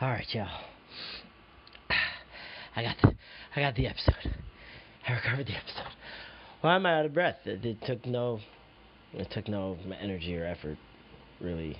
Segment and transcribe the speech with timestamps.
[0.00, 0.48] All right, y'all.
[2.76, 3.14] I got the,
[3.54, 4.34] I got the episode.
[5.06, 5.92] I recovered the episode.
[6.62, 7.36] Why am I out of breath?
[7.44, 8.40] It, it took no,
[9.12, 10.78] it took no energy or effort,
[11.38, 11.76] really,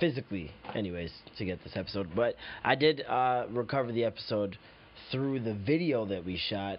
[0.00, 2.08] physically, anyways, to get this episode.
[2.16, 4.56] But I did uh, recover the episode
[5.10, 6.78] through the video that we shot.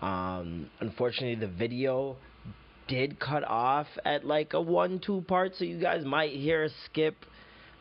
[0.00, 2.18] Um, unfortunately, the video
[2.88, 7.14] did cut off at like a one-two part, so you guys might hear a skip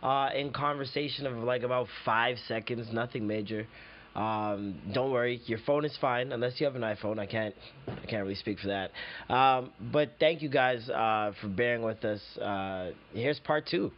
[0.04, 3.68] uh, in conversation of like about five seconds, nothing major.
[4.16, 7.20] Um, don't worry, your phone is fine unless you have an iPhone.
[7.20, 7.56] I can't,
[7.88, 8.92] I can't really speak for that.
[9.34, 12.22] Um, but thank you guys uh, for bearing with us.
[12.38, 13.92] Uh, here's part two.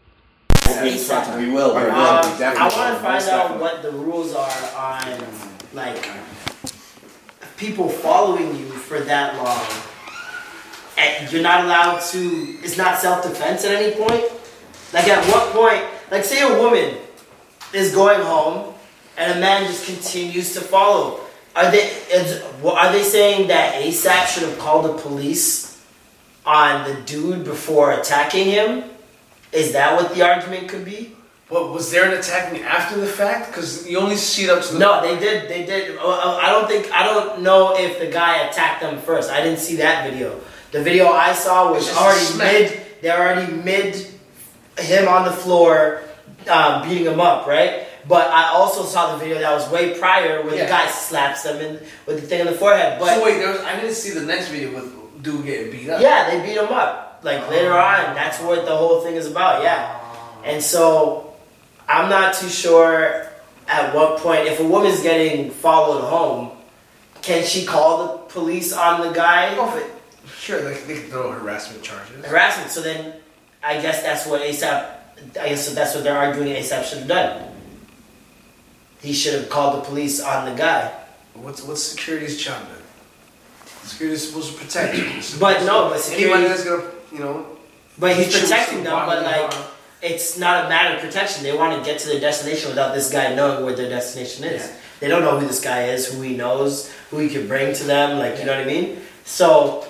[0.50, 1.38] ASAP.
[1.38, 1.76] We will.
[1.76, 1.92] We will.
[1.92, 5.24] Um, we I want to find out what the rules are on
[5.74, 6.06] like
[7.58, 9.66] people following you for that long.
[10.98, 12.20] And you're not allowed to.
[12.64, 14.41] It's not self-defense at any point.
[14.94, 15.84] Like at what point?
[16.12, 16.98] Like say a woman
[17.74, 18.74] is going home
[19.18, 21.20] and a man just continues to follow.
[21.56, 21.90] Are they?
[22.12, 25.84] Is, are they saying that ASAP should have called the police
[26.46, 28.84] on the dude before attacking him?
[29.52, 31.16] Is that what the argument could be?
[31.50, 33.48] What was there an attacking after the fact?
[33.48, 34.80] Because you only see it up to the.
[34.80, 35.50] No, they did.
[35.50, 35.98] They did.
[35.98, 36.90] uh, uh, I don't think.
[36.94, 39.30] I don't know if the guy attacked them first.
[39.30, 40.40] I didn't see that video.
[40.72, 42.82] The video I saw was already mid.
[43.02, 44.08] They're already mid.
[44.78, 46.02] Him on the floor,
[46.50, 47.86] um, beating him up, right?
[48.08, 50.64] But I also saw the video that was way prior where Yeah.
[50.64, 51.74] the guy slaps them in,
[52.08, 53.00] with the thing on the forehead.
[53.00, 55.90] But so wait, there was, I didn't see the next video with dude getting beat
[55.90, 56.02] up.
[56.02, 57.20] yeah, they beat him up.
[57.24, 59.62] Like later on, that's what the whole thing is about.
[59.62, 60.00] Yeah,
[60.44, 61.34] and so
[61.88, 63.28] I'm not too sure
[63.68, 66.52] at what point if a woman's getting followed home,
[67.22, 69.56] can she call the police on the guy?
[69.60, 69.88] Oh,
[70.40, 72.26] Sure, they, they can throw harassment charges.
[72.26, 72.72] Harassment.
[72.72, 73.14] So then,
[73.64, 74.96] I guess that's what ASAP.
[75.40, 77.48] I guess that's what they're arguing ASAP should have done.
[79.02, 80.92] He should have called the police on the guy.
[81.34, 82.78] What's what's security's job then?
[83.84, 85.40] Security's supposed to protect you.
[85.40, 87.46] But no, but security- that's gonna, you know,
[87.98, 88.94] But he's protecting them.
[89.06, 89.54] But like,
[90.02, 91.44] it's not a matter of protection.
[91.44, 94.68] They want to get to their destination without this guy knowing where their destination is.
[94.68, 94.76] Yeah.
[95.00, 97.84] They don't know who this guy is, who he knows, who he could bring to
[97.84, 98.20] them.
[98.20, 99.02] Like, you know what I mean?
[99.26, 99.88] So,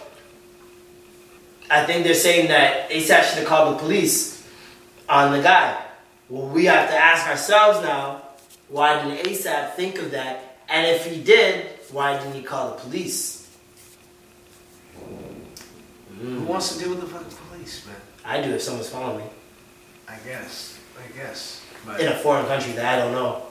[1.71, 4.45] I think they're saying that ASAP should have called the police
[5.07, 5.81] on the guy.
[6.29, 8.23] Well, we have to ask ourselves now,
[8.67, 10.57] why didn't ASAP think of that?
[10.69, 13.37] And if he did, why didn't he call the police?
[16.21, 17.95] who wants to deal with the fucking police, man?
[18.23, 19.31] I do if someone's following me
[20.07, 21.63] I guess, I guess.
[21.85, 23.43] But in a foreign country that I don't know.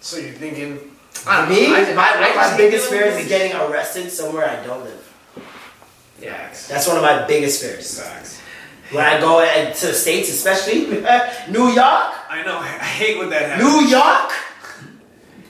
[0.00, 0.78] so you're thinking?
[1.26, 4.99] I- my, I of my biggest fear is getting arrested somewhere I don't live.
[6.20, 6.48] Yeah.
[6.68, 8.00] That's one of my biggest fears.
[8.00, 8.40] Facts.
[8.92, 10.86] When I go to the States, especially
[11.50, 12.58] New York, I know.
[12.58, 13.68] I hate when that happens.
[13.68, 14.32] New York,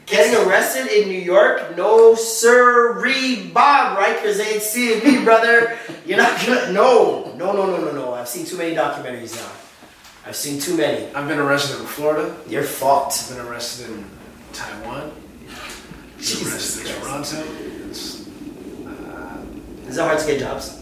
[0.04, 5.78] getting arrested in New York, no sirree, Bob Rikers ain't seeing me, brother.
[6.04, 8.14] You're not gonna, no, no, no, no, no, no.
[8.14, 9.50] I've seen too many documentaries now.
[10.26, 11.06] I've seen too many.
[11.14, 12.36] I've been arrested in Florida.
[12.46, 13.18] Your fault.
[13.30, 14.04] I've been arrested in
[14.52, 15.12] Taiwan.
[16.18, 17.69] Jesus arrested in Toronto.
[19.90, 20.80] Is it hard to get jobs?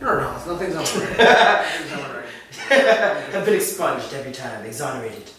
[0.00, 0.90] no, no, no, nothing's on the.
[1.18, 2.22] Nothing's on.
[2.70, 5.30] I've been expunged every time, exonerated.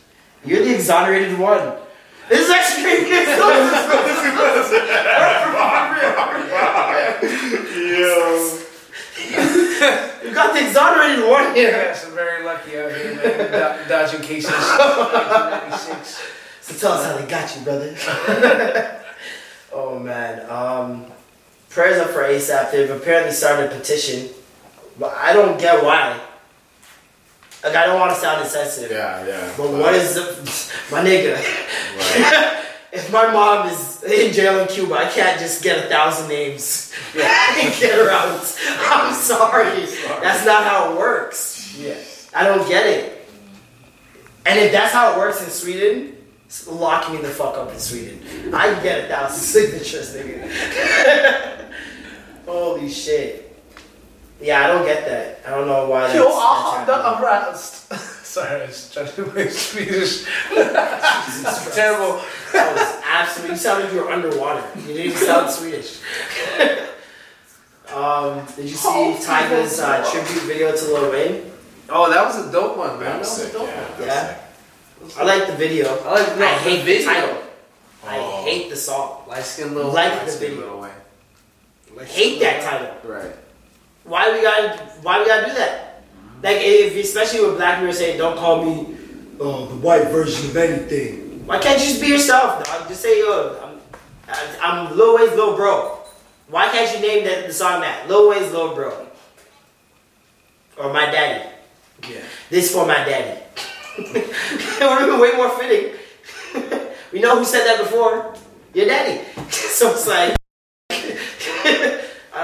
[0.46, 1.78] You're the exonerated one.
[2.30, 3.10] This is actually crazy.
[10.24, 11.72] you got the exonerated one here.
[11.72, 13.84] Yes, I'm very lucky out here, man.
[13.84, 14.52] Do- dodging cases.
[14.52, 16.22] 1996.
[16.62, 17.96] So tell us how they got you, brother.
[19.74, 20.48] oh man.
[20.48, 21.12] Um,
[21.80, 22.74] prayers up for ASAP.
[22.74, 24.28] They've apparently started a petition,
[25.00, 26.20] but I don't get why.
[27.64, 28.92] Like I don't want to sound insensitive.
[28.92, 29.54] Yeah, yeah.
[29.56, 30.22] But what is the,
[30.92, 31.38] my nigga?
[32.92, 36.94] if my mom is in jail in Cuba, I can't just get a thousand names
[37.16, 38.60] and get her out.
[38.80, 39.86] I'm sorry.
[40.22, 41.78] That's not how it works.
[41.80, 41.96] Yeah.
[42.36, 43.26] I don't get it.
[44.46, 46.18] And if that's how it works in Sweden,
[46.68, 48.20] lock me the fuck up in Sweden.
[48.54, 51.59] I can get a thousand signatures, nigga.
[52.50, 53.46] Holy shit.
[54.42, 55.42] Yeah, I don't get that.
[55.46, 57.24] I don't know why that's, Yo, that's I'm happening.
[57.24, 57.74] aroused.
[58.30, 60.26] Sorry, I was trying to make Swedish.
[60.54, 62.22] That's terrible.
[62.54, 63.56] That was absolutely.
[63.56, 64.64] You sounded like you were underwater.
[64.80, 66.00] You didn't even sound Swedish.
[67.94, 71.52] um, did you see Oh, Tyga's uh, tribute video to Lil Wayne?
[71.90, 73.00] Oh, that was a dope one, man.
[73.00, 73.90] That That was was a dope yeah.
[73.90, 74.08] one.
[74.08, 74.52] that
[75.02, 75.22] Yeah.
[75.22, 75.88] I like the video.
[76.06, 77.06] I like no, I hate the video.
[77.14, 77.38] title.
[78.06, 78.44] I Oh.
[78.44, 79.24] hate the song.
[79.28, 79.92] Light skin little.
[79.92, 80.60] Like the video.
[80.74, 80.92] Lil Wayne.
[81.96, 83.10] Light Hate that title.
[83.10, 83.36] Right.
[84.04, 84.78] Why we gotta?
[85.02, 86.04] Why we gotta do that?
[86.42, 88.98] Like, if especially with black people saying, "Don't call me
[89.40, 92.88] oh, the white version of anything." Why can't you just be yourself, dog?
[92.88, 95.98] Just say, "Yo, I'm, I'm Lil Wayne's Lil Bro."
[96.48, 99.08] Why can't you name that the song that Lil Wayne's Lil Bro?
[100.78, 101.50] Or my daddy.
[102.10, 102.22] Yeah.
[102.50, 103.42] This for my daddy.
[103.98, 105.94] it would have been way more fitting.
[107.12, 108.34] we know who said that before.
[108.74, 109.24] Your daddy.
[109.50, 110.39] so it's like,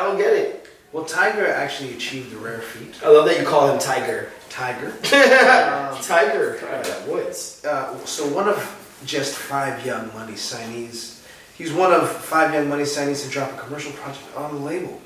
[0.05, 0.67] don't get it.
[0.91, 2.95] Well, Tiger actually achieved a rare feat.
[3.03, 4.29] I love that you call him Tiger.
[4.49, 4.93] Tiger.
[5.03, 6.59] Tiger.
[6.65, 7.65] Uh, Woods.
[7.65, 8.57] Uh, so one of
[9.05, 11.21] just five Young Money signees.
[11.57, 15.01] He's one of five Young Money signees to drop a commercial project on the label.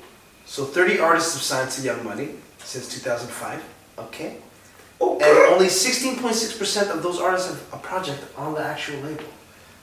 [0.46, 3.62] So 30 artists have signed to Young Money since 2005.
[3.98, 4.36] Okay.
[5.00, 9.24] And only 16.6% of those artists have a project on the actual label.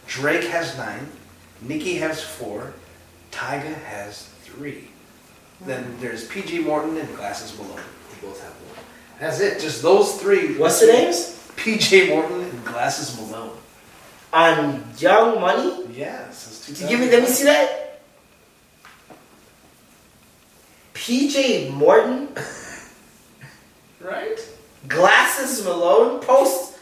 [0.08, 1.08] Drake has nine,
[1.62, 2.74] Nicki has four,
[3.31, 4.90] Tyga has three.
[5.62, 7.75] Then there's PJ Morton and Glasses Malone.
[7.75, 8.86] They both have one.
[9.19, 9.59] That's it.
[9.59, 10.57] Just those three.
[10.57, 11.33] What's the names?
[11.56, 13.57] PJ Morton and Glasses Malone.
[14.33, 15.88] On Young Money?
[15.94, 18.01] Yeah, since Give me, let me see that.
[20.94, 22.27] PJ Morton,
[24.01, 24.39] Right?
[24.88, 26.77] Glasses Malone, Post,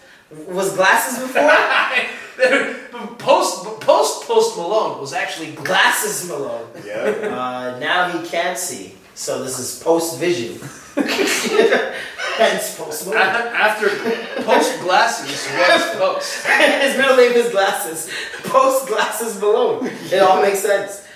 [0.47, 1.51] was Glasses before?
[3.17, 6.67] post post Post Malone was actually Glasses Malone.
[6.85, 7.31] Yeah.
[7.35, 10.59] Uh, now he can't see, so this is post vision.
[12.37, 13.21] Hence post Malone.
[13.21, 13.87] after
[14.43, 16.45] Post Glasses was Post.
[16.47, 18.09] His middle name is Glasses.
[18.43, 19.87] Post Glasses Malone.
[20.11, 21.07] It all makes sense.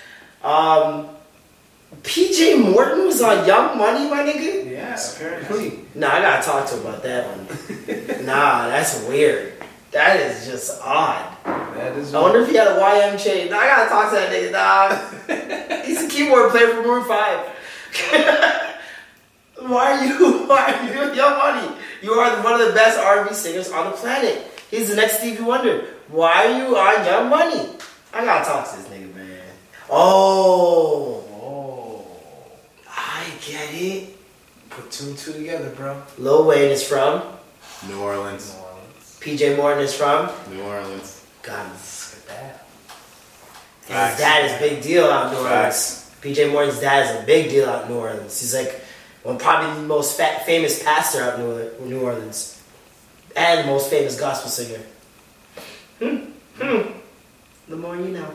[0.42, 1.08] Um,
[2.02, 4.70] PJ Morton was on Young Money, my nigga.
[4.70, 5.80] Yeah, apparently.
[5.94, 8.24] Nah, I gotta talk to him about that one.
[8.26, 9.59] nah, that's weird.
[9.92, 11.36] That is just odd.
[11.44, 12.14] That is.
[12.14, 13.52] I wonder if he had a YM chain.
[13.52, 15.84] I gotta talk to that nigga, dog.
[15.86, 17.46] He's a keyboard player for Maroon 5.
[19.68, 21.76] why are you, why are you Young Money?
[22.02, 24.46] You are one of the best R&B singers on the planet.
[24.70, 25.84] He's the next Stevie Wonder.
[26.08, 27.68] Why are you on Young Money?
[28.12, 29.40] I gotta talk to this nigga, man.
[29.90, 32.06] Oh, Oh,
[32.88, 34.16] I get it.
[34.70, 36.00] put two and two together, bro.
[36.18, 37.22] Lil Wayne is from.
[37.88, 38.56] New Orleans.
[39.20, 40.30] PJ Morton is from.
[40.50, 41.24] New Orleans.
[41.42, 42.66] God, look at that.
[43.82, 44.18] His Facts.
[44.18, 46.10] dad is big deal out in New Orleans.
[46.22, 48.40] PJ Morton's dad is a big deal out in New Orleans.
[48.40, 48.80] He's like
[49.24, 52.62] well, probably the most fa- famous pastor out in New- New Orleans,
[53.36, 54.82] and the most famous gospel singer.
[55.98, 56.16] Hmm.
[56.58, 56.92] Hmm.
[57.68, 58.30] The more you know.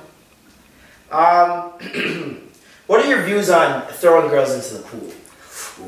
[1.11, 1.71] Um,
[2.87, 5.11] what are your views on throwing girls into the pool?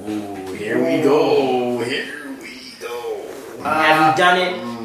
[0.09, 1.79] Ooh, here we go.
[1.83, 3.23] Here we go.
[3.63, 4.76] Have you done it?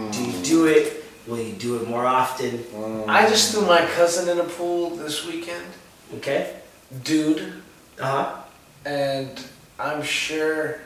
[0.42, 1.04] Do it?
[1.26, 2.64] Will you do it more often?
[3.08, 5.64] I just threw my cousin in a pool this weekend,
[6.16, 6.56] Okay.
[7.04, 7.62] dude,
[8.00, 8.36] Uh huh.
[8.84, 9.30] and
[9.78, 10.80] I'm sure,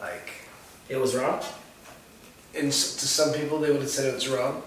[0.00, 0.30] like,
[0.88, 1.40] It was wrong.
[2.54, 4.62] And to some people they would have said it was wrong,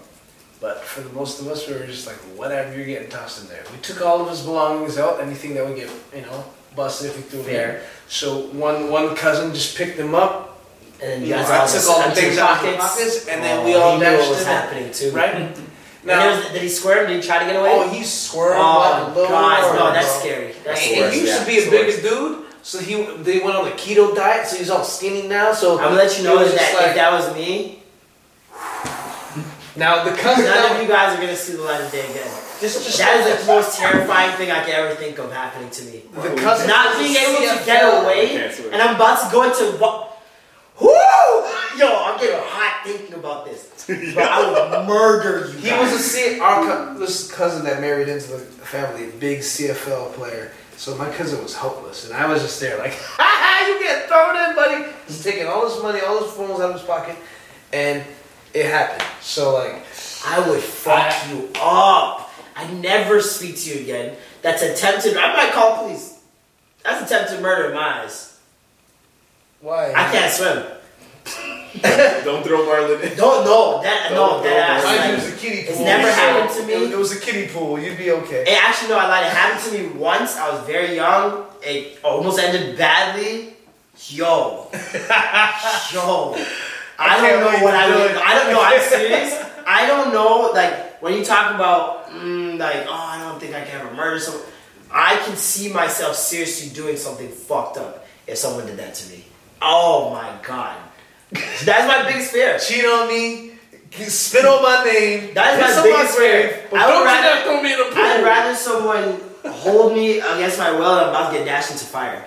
[0.60, 3.48] but for the most of us, we were just like, whatever, you're getting tossed in
[3.48, 3.64] there.
[3.72, 6.44] We took all of his belongings out, anything that would get, you know,
[6.76, 7.82] busted if we threw it there.
[8.08, 10.57] So one one cousin just picked them up.
[11.00, 12.76] And then You you guys I all took all the emptied things out of the
[12.76, 14.46] pockets, and then oh, we Oh, all he knew dashed what was in.
[14.46, 15.10] happening too.
[15.12, 15.56] Right?
[16.04, 17.06] Now, Now, did he squirm?
[17.06, 17.70] Did he try to get away?
[17.72, 20.20] oh, he squirmed Oh, like a little God, no, that's bro.
[20.20, 20.52] scary.
[20.64, 21.10] That's And scary.
[21.14, 23.72] he used to be a Yeah, it's bigger dude, so he they went on the
[23.72, 25.52] keto diet, so he's all skinny now.
[25.52, 27.82] So I'm gonna let you know that like- if that was me,
[29.76, 30.44] now the cousin.
[30.50, 32.30] none of you guys are gonna see the light of day again.
[32.60, 35.82] Just, just That is the most terrifying thing I could ever think of happening to
[35.84, 36.02] me.
[36.12, 39.76] the cousin Not being able to get away, and I'm about to go into
[40.80, 40.88] Whoo!
[41.78, 43.84] Yo, I'm getting hot thinking about this.
[44.14, 45.58] Bro, I would murder you.
[45.58, 45.92] He guys.
[45.92, 50.52] was a C- our co- this cousin that married into the family, big CFL player.
[50.76, 54.06] So my cousin was helpless, and I was just there like, ha ha, you get
[54.08, 54.92] thrown in, buddy.
[55.06, 57.16] He's taking all his money, all his phones out of his pocket,
[57.72, 58.04] and
[58.54, 59.02] it happened.
[59.20, 59.82] So like,
[60.26, 62.30] I would fuck you up.
[62.56, 64.16] I'd never speak to you again.
[64.42, 65.16] That's attempted.
[65.16, 66.20] I might call police.
[66.84, 68.37] That's attempted murder in my eyes.
[69.60, 69.90] Why?
[69.92, 70.64] I can't swim.
[72.24, 73.16] Don't throw Marlin in.
[73.16, 74.82] Don't no that no Don't- that ass.
[74.82, 75.70] don't- Mind you, it Like, was a kiddie pool.
[75.72, 76.72] it's never so happened to me.
[76.72, 77.78] It, it was a kiddie pool.
[77.78, 78.42] You'd be okay.
[78.46, 79.26] it actually no, I lied.
[79.26, 80.36] It happened to me once.
[80.36, 81.44] I was very young.
[81.62, 83.54] It almost ended badly.
[84.08, 84.68] Yo,
[85.92, 86.34] yo.
[87.00, 88.10] I can't don't know wait what I do would.
[88.12, 88.16] it.
[88.16, 88.60] I don't know.
[88.62, 89.44] I'm serious.
[89.66, 90.50] I don't know.
[90.54, 94.18] Like when you talk about mm, like oh, I don't think I can ever murder
[94.20, 94.44] someone.
[94.90, 99.24] I can see myself seriously doing something fucked up if someone did that to me.
[99.60, 100.76] Oh my god,
[101.64, 102.58] that's my biggest fear.
[102.58, 103.52] Cheat on me.
[103.90, 105.34] Spit on my name.
[105.34, 106.68] That is my biggest fear.
[106.72, 108.04] I would don't rather- throw me in a pool.
[108.04, 111.84] I'd rather someone hold me against my will and I'm about to get dashed into
[111.86, 112.24] fire.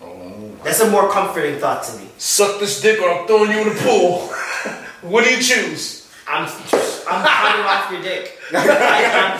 [0.00, 0.32] Oh.
[0.64, 2.08] That's a more comforting thought to me.
[2.18, 4.28] Suck this dick or I'm throwing you in the pool.
[5.02, 6.01] what do you choose?
[6.26, 8.38] I'm I'm cutting off your dick.
[8.54, 9.38] I'm,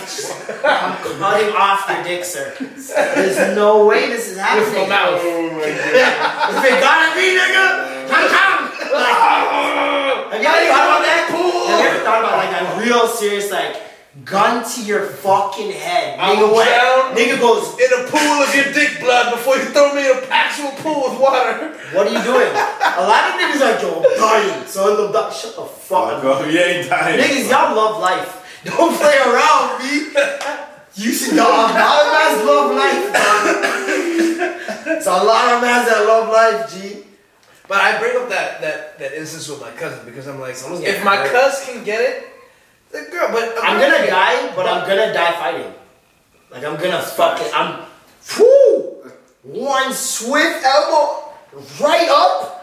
[0.65, 2.55] I'm cutting off your dick, sir.
[2.59, 4.67] There's no way this is happening.
[4.67, 5.21] With my mouth.
[5.23, 6.55] Oh my god.
[6.57, 8.62] If it gotta be, nigga, come come.
[8.93, 9.17] Like,
[10.33, 11.29] have you ever thought about that?
[11.31, 13.92] Have you ever thought about like a real serious like
[14.25, 16.19] gun to your fucking head?
[16.21, 16.69] I Nigga, what?
[16.69, 17.16] drown.
[17.16, 20.25] Nigga goes, In a pool of your dick blood before you throw me in an
[20.31, 21.73] actual pool with water.
[21.97, 22.52] What are you doing?
[22.92, 24.66] A lot of niggas like, yo, I'm dying.
[24.66, 25.33] So I'm dying.
[25.33, 26.25] Shut the fuck up.
[26.25, 26.47] off.
[26.52, 27.21] You ain't dying.
[27.21, 28.61] Niggas, y'all love life.
[28.64, 30.12] Don't play around, me.
[30.95, 34.97] You see, y'all, a lot of mans love life, man.
[34.99, 37.04] It's a lot of mans that love life, G.
[37.66, 40.85] But I bring up that, that, that instance with my cousin because I'm like, Someone's
[40.85, 42.26] if my cuz can get it,
[42.93, 45.73] the girl, but I'm gonna die, but I'm gonna die fighting.
[46.51, 47.87] Like, I'm gonna fuck fucking, I'm,
[48.39, 49.11] whoo!
[49.43, 51.33] One swift elbow
[51.81, 52.59] right up.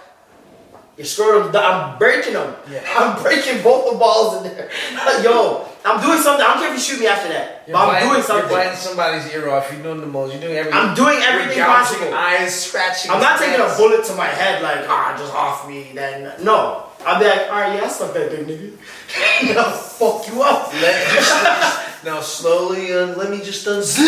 [0.98, 2.56] Your scrotum, I'm breaking them.
[2.70, 2.84] Yeah.
[2.98, 4.70] I'm breaking both the balls in there.
[5.24, 6.46] Yo, I'm doing something.
[6.46, 7.64] I don't care if you shoot me after that.
[7.66, 8.50] You're but I'm doing something.
[8.50, 9.72] You're biting somebody's ear off.
[9.72, 10.34] You're doing the most.
[10.34, 10.78] You're doing everything.
[10.78, 12.14] I'm doing everything You're possible.
[12.14, 13.12] Eyes, scratching.
[13.12, 15.90] I'm not taking a bullet to my head like, ah, just off me.
[15.94, 19.58] Then no, I'll be like, all right, yeah, that's suck that big, nigga.
[19.58, 20.74] I'll fuck you up.
[20.74, 24.08] Let, just, now slowly, uh, let me just unzip.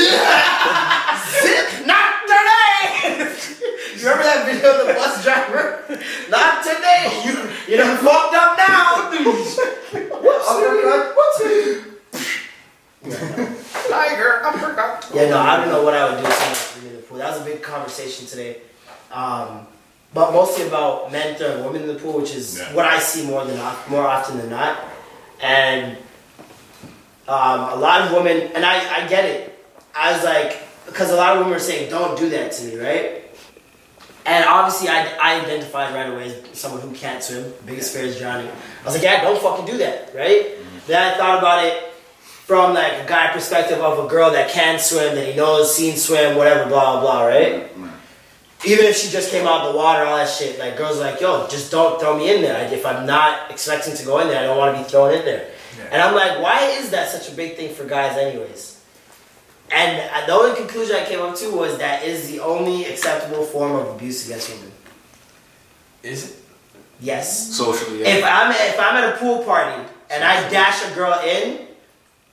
[1.42, 3.32] Zip, not today.
[3.96, 5.84] you remember that video of the bus driver?
[6.30, 7.22] Not today.
[7.26, 9.10] You you done fucked up now.
[10.52, 11.16] Uppercut.
[13.90, 15.12] Tiger, uppercut.
[15.14, 17.02] Yeah, no, I don't know what I would do if someone threw me in the
[17.04, 17.18] pool.
[17.18, 18.62] That was a big conversation today.
[19.12, 19.68] Um,
[20.14, 22.74] but mostly about men throwing women in the pool, which is Yeah.
[22.74, 23.58] what I see more than
[23.90, 24.78] more often than not.
[25.42, 25.98] And
[27.28, 29.58] um, a lot of women, and I, I get it.
[29.96, 32.76] I was like, because a lot of women are saying, "Don't do that to me,"
[32.78, 33.18] right?
[34.26, 37.54] And obviously, I, I identified right away as someone who can't swim.
[37.66, 38.48] Biggest fear is drowning.
[38.48, 40.46] I was like, yeah, don't fucking do that, right?
[40.86, 44.78] Then I thought about it from like a guy perspective of a girl that can
[44.78, 47.72] swim, that he knows, seen swim, whatever, blah blah blah, right?
[48.64, 51.12] Even if she just came out of the water, all that shit, like girls are
[51.12, 52.64] like, yo, just don't throw me in there.
[52.64, 55.14] Like, if I'm not expecting to go in there, I don't want to be thrown
[55.14, 55.50] in there.
[55.92, 58.82] And I'm like, why is that such a big thing for guys, anyways?
[59.72, 63.46] And uh, the only conclusion I came up to was that is the only acceptable
[63.46, 64.72] form of abuse against women.
[66.04, 66.38] Is it?
[67.00, 67.56] Yes.
[67.56, 68.24] Socially, If.
[68.24, 71.68] I'm if I'm at a pool party and I dash a girl in,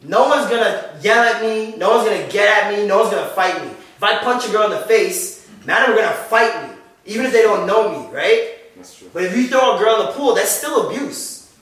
[0.02, 1.76] no one's gonna yell at me.
[1.76, 2.86] No one's gonna get at me.
[2.86, 3.70] No one's gonna fight me.
[3.70, 5.37] If I punch a girl in the face,
[5.68, 8.54] man, are gonna fight me, even if they don't know me, right?
[8.76, 9.10] That's true.
[9.12, 11.52] But if you throw a girl in the pool, that's still abuse.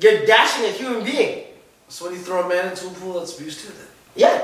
[0.00, 1.44] You're dashing a human being.
[1.88, 3.68] So when you throw a man into a pool, that's abuse too.
[3.68, 4.42] Then Yeah.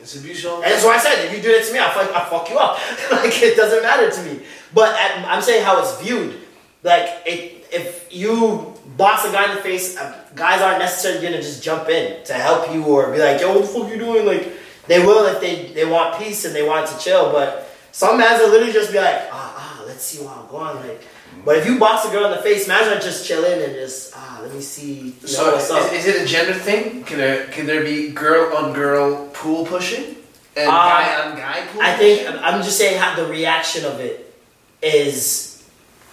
[0.00, 0.44] it's abuse.
[0.46, 2.30] All And that's why I said, if you do that to me, I'll fuck, I'll
[2.30, 2.78] fuck you up.
[3.12, 4.40] like, it doesn't matter to me.
[4.72, 6.40] But at, I'm saying how it's viewed.
[6.82, 11.42] Like, it, if you box a guy in the face, uh, guys aren't necessarily gonna
[11.42, 14.24] just jump in to help you or be like, yo, what the fuck you doing?
[14.24, 14.52] Like,
[14.86, 17.32] they will if they, they want peace and they want to chill.
[17.32, 17.65] But
[17.96, 20.76] some mans will literally just be like, ah, ah, let's see what I'm going.
[20.86, 21.00] Like,
[21.46, 24.12] but if you box a girl in the face, mans are just chilling and just,
[24.14, 25.90] ah, let me see you know, So what's up.
[25.94, 27.04] is, is it a gender thing?
[27.04, 30.16] Can there can there be girl on girl pool pushing
[30.56, 31.80] and Uh, guy on guy pool?
[31.80, 32.40] I think pushing?
[32.44, 34.34] I'm just saying how the reaction of it
[34.82, 35.64] is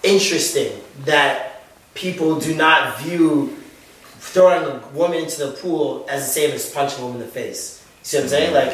[0.04, 0.72] interesting
[1.04, 1.64] that
[1.96, 3.58] people do not view
[4.20, 7.32] throwing a woman into the pool as the same as punching a woman in the
[7.32, 7.83] face.
[8.04, 8.54] See what I'm saying?
[8.54, 8.74] Like,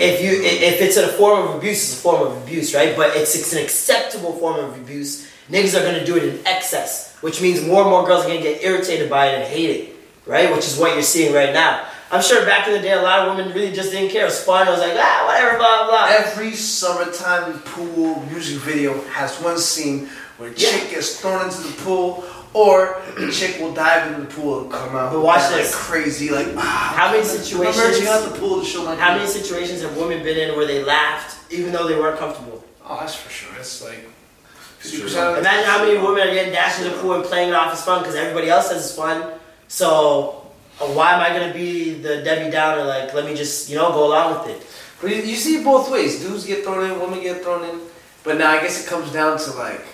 [0.00, 2.96] if you if it's a form of abuse, it's a form of abuse, right?
[2.96, 5.28] But it's, it's an acceptable form of abuse.
[5.50, 8.40] Niggas are gonna do it in excess, which means more and more girls are gonna
[8.40, 9.94] get irritated by it and hate it,
[10.26, 10.50] right?
[10.54, 11.86] Which is what you're seeing right now.
[12.12, 14.22] I'm sure back in the day, a lot of women really just didn't care.
[14.22, 14.66] It was fun.
[14.66, 16.06] It was like, ah, whatever, blah, blah.
[16.10, 20.90] Every summertime pool music video has one scene where a chick Yeah.
[20.94, 24.96] gets thrown into the pool, or a chick will dive into the pool and come
[24.96, 25.12] out.
[25.12, 25.74] But watch like this.
[25.74, 28.96] crazy, like ah, How many I'm situations- emerging out the pool to show my.
[28.96, 32.64] How many situations have women been in where they laughed even though they weren't comfortable?
[32.84, 33.54] Oh, that's for sure.
[33.58, 34.08] It's like
[34.78, 37.24] Fifty percent of the Imagine how many women are getting dashed in the pool and
[37.24, 39.32] playing it off as fun because everybody else says it's fun.
[39.68, 42.84] So uh, why am I gonna be the Debbie Downer?
[42.84, 44.66] Like, let me just you know go along with it.
[45.00, 46.20] But you, you see it both ways.
[46.20, 47.80] Dudes get thrown in, women get thrown in.
[48.24, 49.84] But now I guess it comes down to like,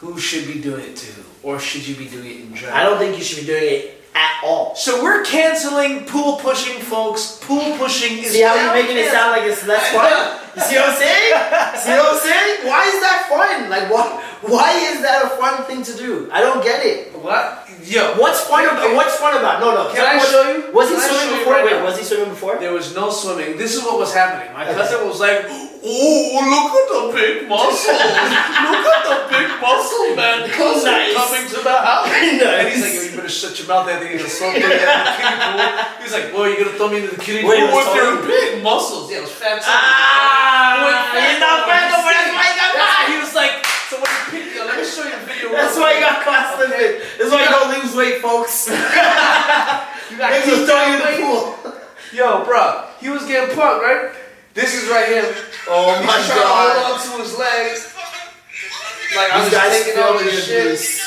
[0.00, 2.76] who should be doing it to or should you be doing it in general?
[2.76, 4.74] I don't think you should be doing it at all.
[4.74, 7.38] So we're canceling pool pushing, folks.
[7.42, 10.40] Pool pushing is See how you're making it sound like it's less fun?
[10.56, 11.30] You see what I'm saying?
[11.76, 12.66] See what I'm saying?
[12.66, 13.70] Why is that fun?
[13.70, 14.22] Like, what?
[14.50, 16.28] Why is that a fun thing to do?
[16.32, 17.12] I don't get it.
[17.14, 17.59] What?
[17.84, 18.94] Yo, What's fun about?
[18.94, 19.60] What's fun about?
[19.60, 19.92] No, no.
[19.92, 20.72] Can I what- show you?
[20.72, 21.52] Was he Can I swimming before?
[21.54, 21.84] right Wait, now?
[21.84, 22.56] was he swimming before?
[22.58, 23.56] There was no swimming.
[23.56, 24.52] This is what was happening.
[24.52, 24.74] My Okay.
[24.74, 27.86] cousin was like, "Oh, look at the big muscles!
[27.88, 31.14] look at the big muscle man cousin Nice.
[31.16, 32.42] coming to the house." Nice.
[32.42, 33.88] And he's like, "Yo, you better shut your mouth.
[33.88, 34.76] I think you're gonna throw me in the
[35.16, 35.64] kiddie pool."
[36.04, 38.62] He's like, "Boy, you're gonna throw me into the kiddie Wait, pool with your big
[38.62, 39.62] muscles." Yeah, it was fat.
[39.64, 42.12] Ah, you're not fat more.
[42.12, 43.10] That's why you got That's why caught.
[43.10, 43.54] he was like,
[43.90, 46.10] "So when he picked you, let me show you the video." That's why you quick."
[46.14, 47.02] got caught slipping.
[47.18, 48.70] That's why you don't lose weight, folks.
[50.10, 51.72] You got just kicked you in the pool.
[52.12, 54.10] Yo, bro, he was getting punked, right?
[54.54, 55.22] This is right here.
[55.68, 56.76] Oh He's my trying to god.
[56.76, 57.78] hold on to his leg.
[59.14, 61.00] Like I'm guys taking all this shit.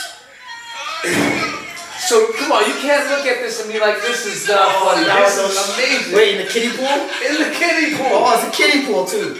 [2.03, 4.91] So come on, you can't look at this and be like, "This is not Oh,
[4.91, 5.05] funny.
[5.07, 6.85] that This is amazing." Wait, in the kiddie pool?
[6.85, 8.07] in the kiddie pool.
[8.11, 9.39] Oh, it's a kiddie pool too.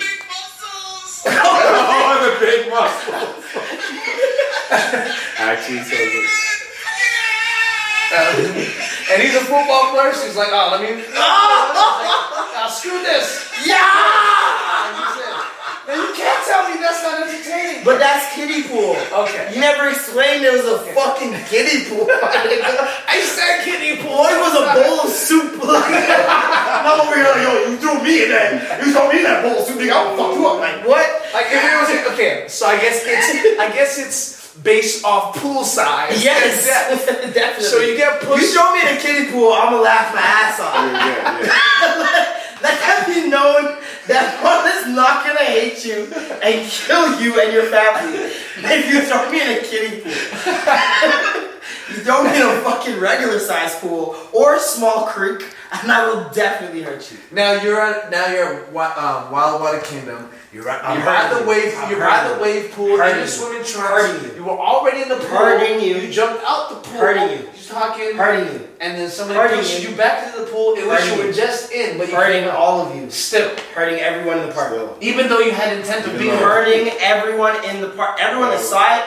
[1.26, 3.46] Oh, the big muscles.
[5.38, 6.30] Actually, so good.
[8.14, 11.04] Um, and he's a football player, so he's like, "Oh, let me."
[12.56, 13.52] Ah, screw this.
[13.66, 15.43] Yeah!
[15.84, 17.84] And Now you can't tell me that's not entertaining.
[17.84, 18.96] But that's kiddie pool.
[19.28, 19.52] Okay.
[19.54, 22.08] You never explained it was a fucking kiddie pool.
[22.10, 24.16] I said kiddie pool.
[24.16, 25.60] Boy, it was a bowl of soup.
[25.64, 28.80] I'm over here like, yo, you threw me in that.
[28.80, 29.92] You threw me in that bowl of soup, nigga.
[29.92, 30.60] I'll fuck you up.
[30.64, 31.04] Like, what?
[31.34, 35.66] Like if it was okay, so I guess it's I guess it's based off pool
[35.66, 36.24] size.
[36.24, 36.64] Yes,
[37.20, 37.66] and definitely.
[37.66, 38.30] So you get pushed.
[38.30, 38.54] You pushed.
[38.54, 40.76] throw me in a kiddie pool, I'ma laugh my ass off.
[40.76, 42.43] Yeah, yeah, yeah.
[42.64, 43.78] Let that be known
[44.08, 46.08] that one is not gonna hate you
[46.42, 51.30] and kill you and your family if you throw me in a kiddie pool.
[51.90, 56.06] you throw me in a fucking regular size pool or a small creek, and I
[56.08, 57.18] will definitely hurt you.
[57.32, 60.30] Now you're at now you're at Wi- um, Wild Water Kingdom.
[60.54, 61.74] You're at, I'm you're at the wave.
[61.76, 62.96] I'm You're at the wave pool.
[62.96, 63.90] Hurting You're swimming trunks.
[63.90, 64.36] Hurting you.
[64.38, 65.26] You were already in the pool.
[65.30, 65.96] Hurting you.
[65.98, 67.00] You jumped out the pool.
[67.00, 67.44] Hurting you.
[67.46, 68.16] You're talking.
[68.16, 68.68] Hurting you.
[68.80, 69.90] And then somebody Hurting pushed you.
[69.90, 72.56] you back into the pool in which you were just in, but you Hurting came
[72.56, 73.10] all of you.
[73.10, 74.70] Still, Hurting everyone in the park.
[74.74, 74.96] Still.
[75.02, 76.38] even though you had intent of Even being.
[76.38, 78.20] Hurting everyone in the park.
[78.22, 79.06] Everyone that saw it,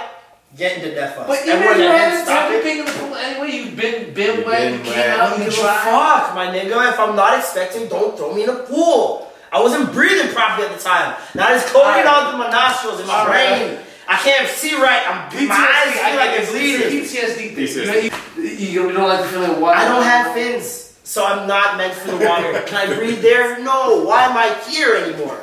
[0.56, 1.26] getting to death us.
[1.26, 2.64] But even everyone if you that had had stopped intent it.
[2.64, 5.52] being in the pool anyway, you've been been You've wet, you came out, you give
[5.54, 6.88] a fuck, my nigga.
[6.92, 9.30] If I'm not expecting, don't throw me in a pool.
[9.52, 11.16] I wasn't breathing properly at the time.
[11.34, 12.06] Now it's coating Alright.
[12.06, 13.78] onto my nostrils and my brain.
[14.08, 15.02] I can't see right.
[15.06, 16.52] I'm PTSD, my eyes I feel like get it's it.
[16.52, 17.02] bleeding.
[17.02, 18.10] It's a PTSD thing.
[18.10, 18.36] PTSD.
[18.36, 19.78] You, you, you don't like the feeling of water.
[19.78, 22.52] I don't have fins, so I'm not meant for the water.
[22.66, 23.58] Can I breathe there?
[23.62, 24.04] No.
[24.04, 25.40] Why am I here anymore?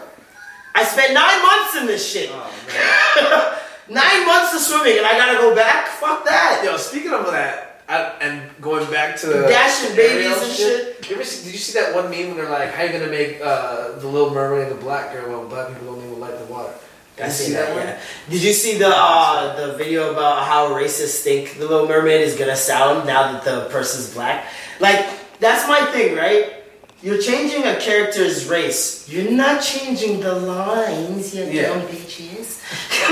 [0.76, 2.30] I spent nine months in this shit.
[2.32, 3.60] Oh,
[3.94, 5.88] nine months of swimming, and I gotta go back.
[5.88, 6.62] Fuck that.
[6.66, 11.10] Yo, speaking of that, I, and going back to the Dashing babies and shit.
[11.10, 13.12] You ever see, did you see that one meme when they're like, "How you gonna
[13.12, 16.46] make uh, the Little Mermaid the black girl when black people don't even like the
[16.46, 16.74] water?"
[17.16, 17.86] Did I you see that, that one?
[17.86, 18.00] yeah.
[18.30, 22.36] Did you see the uh, the video about how racists think the Little Mermaid is
[22.36, 24.46] gonna sound now that the person's black?
[24.80, 25.06] Like
[25.40, 26.63] that's my thing, right?
[27.04, 29.08] You're changing a character's race.
[29.10, 31.74] You're not changing the lines, you Yeah.
[31.74, 32.62] dumb bitches.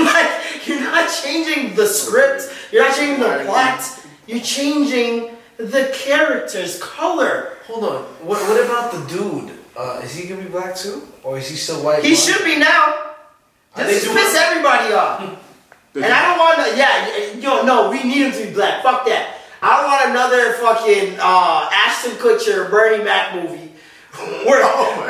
[0.00, 2.50] like you're not changing the script.
[2.72, 3.84] You're not changing the plot.
[4.26, 7.50] You're changing the character's color.
[7.66, 8.02] Hold on.
[8.26, 9.52] What, what about the dude?
[9.76, 12.02] Uh, is he gonna be black too, or is he still white?
[12.02, 12.18] He blonde?
[12.18, 13.12] should be now.
[13.76, 15.38] Are This they is doing- piss everybody off.
[15.94, 18.82] And I don't want to, yeah, yo, no, we need him to be black.
[18.82, 19.36] Fuck that.
[19.60, 23.71] I don't want another fucking uh, Ashton Kutcher, Bernie Mac movie
[24.46, 24.64] where,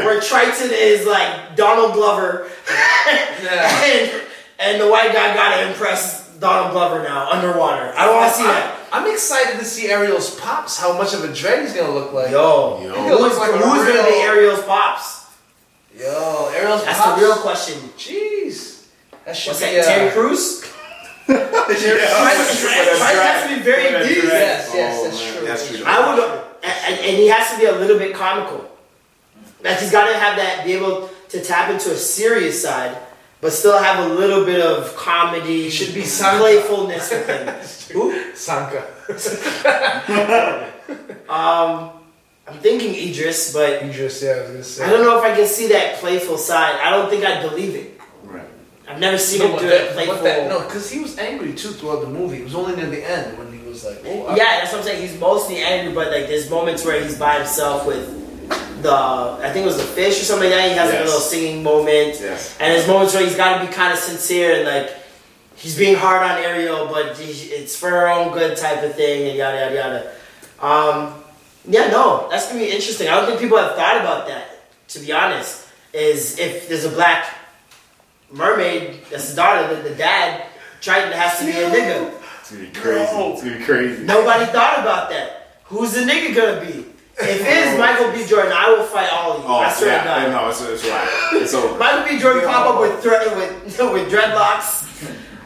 [0.04, 2.48] where Triton is like Donald Glover
[3.42, 3.84] Yeah.
[3.84, 4.22] and,
[4.60, 7.92] and the white guy gotta impress Donald Glover now underwater.
[7.96, 8.78] I don't want to see that.
[8.92, 10.78] I'm excited to see Ariel's pops.
[10.78, 12.30] How much of a dread he's gonna look like?
[12.30, 12.92] Yo, Yo.
[13.18, 15.26] who's, Like a who's gonna be Ariel's pops?
[15.98, 16.84] Yo, Ariel's Pops.
[16.84, 17.20] That's pops.
[17.20, 17.78] the real question.
[17.98, 18.86] Jeez,
[19.24, 20.64] that should What's be that, uh, Terry Crews?
[21.28, 21.36] Yeah.
[21.48, 24.24] Triton has to be very With deep.
[24.24, 25.46] Yes, yes, Oh, that's true.
[25.46, 25.84] That's true.
[25.86, 26.24] I would,
[26.64, 28.68] and, and he has to be a little bit comical.
[29.62, 32.96] Like he's got to have that, be able to tap into a serious side,
[33.40, 36.40] but still have a little bit of comedy, Should be Sanka.
[36.40, 37.48] playfulness with him.
[37.96, 38.34] Who?
[38.34, 38.86] Sanka.
[41.28, 41.90] Um,
[42.46, 44.84] I'm thinking Idris, but Idris, yeah, I was gonna say.
[44.84, 46.78] I don't know if I can see that playful side.
[46.82, 47.98] I don't think I'd believe it.
[48.24, 48.44] Right.
[48.86, 50.16] I I've never seen No, him what do that- a playful.
[50.24, 52.38] that- no, because he was angry too throughout the movie.
[52.38, 54.84] It was only near the end when he was like, "Oh, Yeah, that's what I'm
[54.84, 55.00] saying.
[55.08, 58.06] He's mostly angry, but like there's moments where he's by himself with
[58.82, 60.68] the I think it was the fish or something like that.
[60.70, 62.56] He has like a little singing moment, Yes.
[62.60, 64.96] and his moments where he's got to be kind of sincere and like
[65.56, 69.28] he's being hard on Ariel, but he, it's for her own good type of thing,
[69.28, 70.12] and yada yada yada.
[70.60, 71.14] Um,
[71.68, 73.08] yeah, no, that's gonna be interesting.
[73.08, 74.48] I don't think people have thought about that.
[74.88, 77.26] To be honest, is if there's a black
[78.30, 80.46] mermaid that's the daughter, the, the dad
[80.80, 82.12] Triton has to be a nigga.
[82.40, 83.00] It's gonna be crazy.
[83.02, 84.02] It's gonna be crazy.
[84.02, 85.58] Nobody thought about that.
[85.66, 86.86] Who's the nigga gonna be?
[87.18, 88.24] If it is Michael B.
[88.26, 89.48] Jordan, I will fight all of you.
[89.48, 90.02] Oh, I swear yeah.
[90.02, 90.30] to God.
[90.32, 91.30] No, it's, it's right.
[91.34, 91.78] It's over.
[91.78, 92.18] Michael B.
[92.20, 93.52] Jordan pop up with threat with
[93.92, 94.88] with dreadlocks.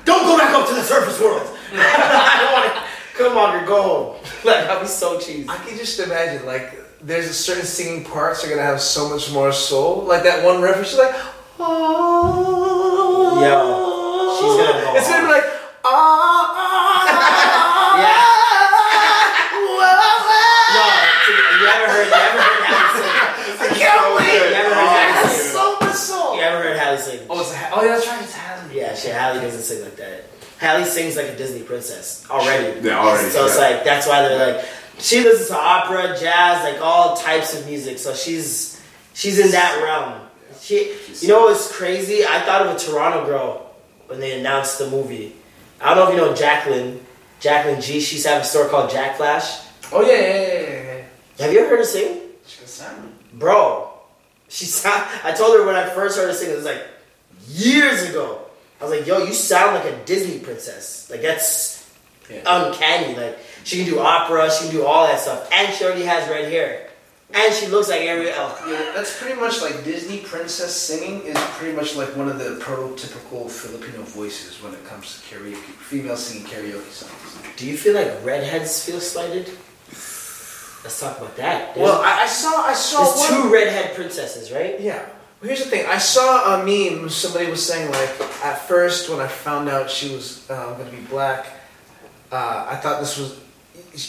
[0.05, 1.43] Don't go back up to the surface world.
[1.73, 2.83] I don't want to.
[3.17, 4.17] Come on, or go home.
[4.45, 5.49] Like I'll be so cheesy.
[5.49, 9.31] I can just imagine like there's a certain singing parts are gonna have so much
[9.33, 10.05] more soul.
[10.05, 11.15] Like that one reference, she's like,
[11.59, 15.43] oh, Yo, she's gonna go It's gonna be off.
[15.45, 15.45] like,
[15.85, 16.96] ah,
[27.87, 28.23] yeah, that's right.
[28.23, 28.73] It's Halle.
[28.73, 30.25] Yeah, shit, Halle doesn't sing like that.
[30.59, 32.81] Halle sings like a Disney princess already.
[32.81, 34.67] Yeah, already, So it's like that's why they're like
[34.99, 37.99] she listens to opera, jazz, like all types of music.
[37.99, 38.83] So she's
[39.15, 40.23] she's in that realm.
[40.61, 42.25] She, you know what's crazy?
[42.25, 43.75] I thought of a Toronto girl
[44.07, 45.35] when they announced the movie.
[45.81, 47.05] I don't know if you know Jacqueline,
[47.41, 48.01] Jacqueline G.
[48.01, 49.61] She's used to have a store called Jack Flash.
[49.93, 50.83] Oh yeah, yeah, yeah, yeah.
[51.39, 51.45] yeah.
[51.45, 52.23] Have you ever heard her sing?
[52.47, 53.13] She can sound.
[53.35, 53.91] Bro,
[54.49, 55.05] she sound.
[55.23, 56.83] I told her when I first heard her sing, it was like
[57.49, 58.41] years ago.
[58.81, 61.09] I was like, "Yo, you sound like a Disney princess.
[61.11, 61.85] Like that's
[62.29, 62.43] Yeah.
[62.45, 63.15] uncanny.
[63.17, 66.29] Like she can do opera, she can do all that stuff, and she already has
[66.29, 66.89] red hair,
[67.33, 68.51] and she looks like Ariel.
[68.69, 72.57] Yeah, that's pretty much like Disney princess singing is pretty much like one of the
[72.63, 77.13] prototypical Filipino voices when it comes to karaoke, female singing karaoke songs.
[77.57, 79.51] Do you feel like redheads feel slighted?
[80.85, 81.75] Let's talk about that.
[81.75, 84.79] There's, Well, I, I saw, I saw there's one- two redhead princesses, right?
[84.81, 85.05] Yeah.
[85.47, 85.87] Here's the thing.
[85.87, 87.09] I saw a meme.
[87.09, 90.97] Somebody was saying like, at first when I found out she was uh, going to
[90.97, 91.47] be black,
[92.33, 93.41] uh, I thought this was.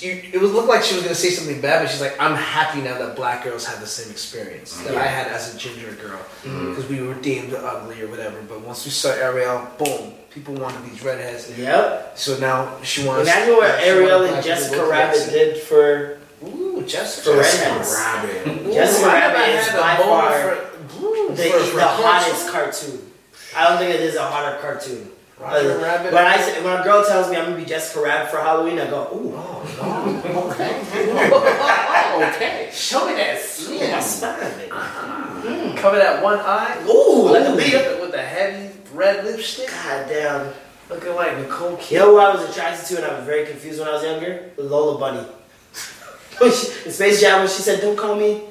[0.03, 2.35] It would look like she was going to say something bad, but she's like, "I'm
[2.35, 5.93] happy now that black girls have the same experience that I had as a ginger
[5.93, 10.55] girl because we were deemed ugly or whatever." But once we saw Ariel, boom, people
[10.55, 11.57] wanted these redheads.
[11.57, 12.17] Yep.
[12.17, 13.29] So now she wants.
[13.29, 17.29] Imagine what Ariel and black people to Jessica Rabbit did for Ooh, Jessica.
[17.29, 17.95] For redheads.
[17.95, 18.73] Rabbit.
[18.73, 23.11] Jessica Rabbit is by far for- ooh, the, for- for the hottest cartoon.
[23.55, 25.09] I don't think it is a hotter cartoon.
[25.39, 26.13] Roger Rabbit.
[26.13, 28.79] When I say, when a girl tells me I'm gonna be Jessica Rabbit for Halloween,
[28.79, 30.81] I go, ooh, Oh, okay.
[32.35, 32.69] okay.
[32.73, 34.01] Show me that yeah, slim.
[34.01, 34.71] smile, baby.
[34.71, 35.77] Mm-hmm.
[35.77, 36.83] Cover that one eye.
[36.87, 38.01] Ooh, like a Ooh, bee.
[38.01, 39.69] with the heavy red lipstick.
[39.69, 40.53] God damn.
[40.89, 41.93] Looking like Nicole You Kidman.
[41.99, 44.49] know who I was attracted to and I was very confused when I was younger?
[44.57, 45.19] Lola Bunny.
[46.41, 46.51] In
[46.91, 48.41] Space Jam, when she said, don't call me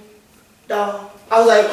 [0.69, 1.11] dog.
[1.31, 1.67] I was like,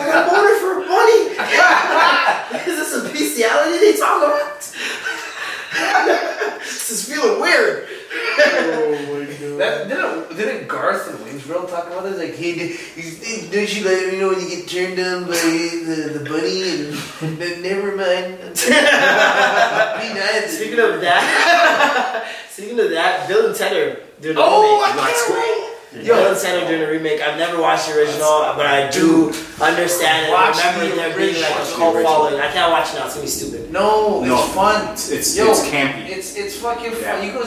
[0.00, 1.20] I got boner for a bunny.
[2.70, 4.60] is this a bestiality they talk about?
[6.60, 7.86] this is feeling weird.
[8.36, 9.58] Oh my god.
[9.58, 12.18] That, didn't, didn't Garth and Wayne's World talk about this?
[12.18, 15.30] Like, hey, d- he's- don't you let me know when you get turned on by
[15.32, 16.88] the, the bunny?
[17.28, 18.38] And then never mind.
[18.38, 20.56] Be nice.
[20.56, 25.14] Speaking of that, speaking of that, Bill and Ted are doing a Oh, I remake.
[25.14, 25.73] can't wait.
[26.02, 27.20] Bill and Ted are doing a remake.
[27.20, 29.28] I've never watched the original, but I do
[29.60, 31.76] understand and Watch remember the there being like a original.
[31.78, 32.40] cult following.
[32.40, 33.70] I can't watch it now; it's gonna be stupid.
[33.70, 34.36] No, it's No.
[34.38, 34.92] fun.
[34.92, 36.08] It's it's, Yo, it's campy.
[36.08, 37.24] It's it's fucking fun.
[37.24, 37.44] You go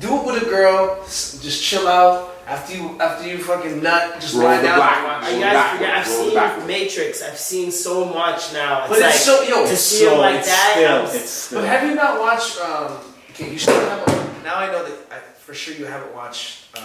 [0.00, 1.02] do it with a girl.
[1.06, 4.20] Just chill out after you after you fucking nut.
[4.20, 4.76] Just Roll lie the down.
[4.78, 5.20] black and one.
[5.20, 5.96] watch Are you guys backward, forget?
[5.98, 6.66] I've seen backward.
[6.68, 7.22] Matrix.
[7.22, 8.80] I've seen so much now.
[8.84, 9.66] It's But like it's so yo.
[9.66, 10.72] to see him like it's that.
[10.76, 11.60] Still, I'm- it's still.
[11.62, 12.60] But have you not watched?
[12.60, 12.98] Um,
[13.30, 14.44] okay, you still haven't.
[14.44, 16.84] Now I know that I, for sure you haven't watched um,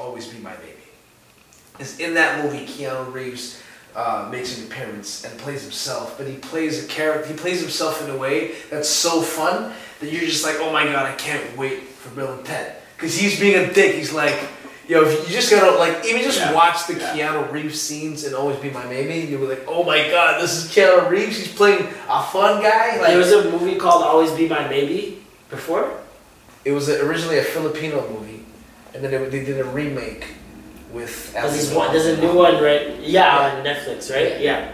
[0.00, 0.72] "Always Be My Maybe."
[1.78, 3.62] Is in that movie Keanu Reeves
[3.96, 7.28] uh, makes an appearance and plays himself, but he plays a character.
[7.28, 10.84] He plays himself in a way that's so fun that you're just like, oh my
[10.84, 13.94] god, I can't wait for Bill and Ted because he's being a dick.
[13.94, 14.38] He's like.
[14.88, 17.14] Yo, if you just gotta like even just Yeah, watch the yeah.
[17.14, 19.20] Keanu Reeves scenes and always be my maybe.
[19.30, 21.36] you'll be like, oh my god, this is Keanu Reeves.
[21.38, 22.98] He's playing a fun guy.
[22.98, 25.96] Like there was a movie called Always Be My Maybe before.
[26.64, 28.42] It was originally a Filipino movie,
[28.94, 30.26] and then it, they did a remake
[30.92, 31.32] with.
[31.32, 31.78] There's, Ali this Wong.
[31.86, 32.98] one, there's a new one, right?
[33.00, 34.40] Yeah, on Netflix, right?
[34.40, 34.72] Yeah.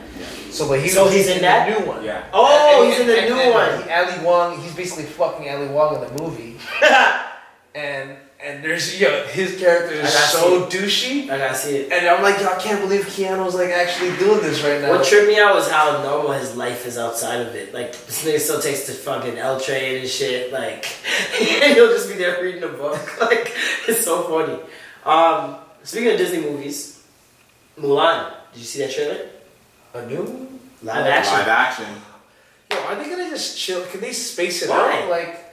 [0.51, 1.69] So, but he So was he's in the that?
[1.69, 2.03] new one.
[2.03, 2.25] Yeah.
[2.33, 3.83] Oh, And- he's in the and- new and one.
[3.83, 6.57] He, Ali Wong, he's basically fucking Ali Wong in the movie,
[7.75, 11.93] and and there's yo his character is so douchey, I gotta see it.
[11.93, 14.91] and I'm like, yo, I can't believe Keanu's like actually doing this right now.
[14.91, 17.73] What tripped me out was how normal his life is outside of it.
[17.73, 20.53] Like this nigga still takes the fucking L train and shit.
[20.53, 20.85] Like
[21.39, 23.01] he'll just be there reading a book.
[23.21, 23.53] Like
[23.89, 24.61] it's so funny.
[25.05, 27.03] Um, speaking of Disney movies,
[27.79, 28.33] Mulan.
[28.53, 29.29] Did you see that trailer?
[29.95, 30.49] A new?
[30.83, 31.33] Live action.
[31.35, 31.87] Live action.
[32.71, 33.85] Yo, are they gonna just chill?
[33.87, 35.03] Can they space it Why?
[35.03, 35.11] out?
[35.11, 35.46] Like,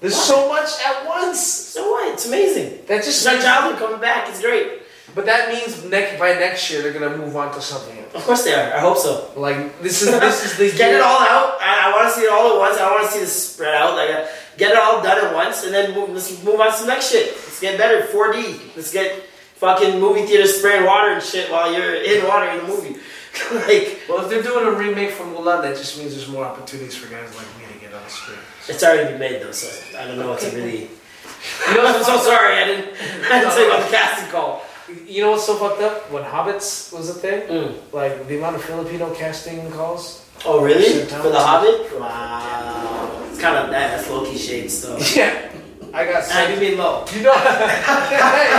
[0.00, 0.20] there's Why?
[0.22, 1.40] so much at once.
[1.40, 2.12] So what?
[2.14, 2.80] It's amazing.
[2.86, 4.28] That's just my childhood coming back.
[4.28, 4.80] It's great.
[5.14, 8.14] But that means next by next year they're gonna move on to something else.
[8.14, 8.74] Of course they are.
[8.74, 9.30] I hope so.
[9.36, 11.56] Like this is this is the Get year- it all out.
[11.60, 12.78] I, I want to see it all at once.
[12.78, 13.94] I want to see this spread out.
[13.94, 14.26] Like, uh,
[14.56, 17.10] get it all done at once, and then move, let's move on to the next
[17.12, 17.30] shit.
[17.32, 18.06] Let's get better.
[18.08, 18.74] 4D.
[18.76, 19.22] Let's get
[19.56, 22.94] fucking movie theater spraying water and shit while you're in water in the movie.
[23.54, 26.96] like, Well, if they're doing a remake from Mulan, that just means there's more opportunities
[26.96, 28.38] for guys like me to get on the screen.
[28.68, 30.88] It's already been made though, so I don't know what to really.
[31.68, 32.56] You know I'm what's so so sorry.
[32.56, 32.94] I didn't.
[33.30, 34.62] I didn't take on the casting call.
[35.06, 36.10] You know what's so fucked up?
[36.10, 37.74] When Hobbits was a thing, Mm.
[37.92, 40.24] like the amount of Filipino casting calls.
[40.44, 40.84] Oh really?
[40.84, 41.32] Same For time.
[41.32, 42.00] the Hobbit?
[42.00, 43.22] Wow.
[43.30, 43.96] It's kind of that.
[43.96, 44.98] That's low key shades though.
[45.16, 45.50] Yeah,
[45.92, 46.24] I got.
[46.30, 47.04] I do mean low.
[47.14, 47.34] You know.
[48.14, 48.50] Hey,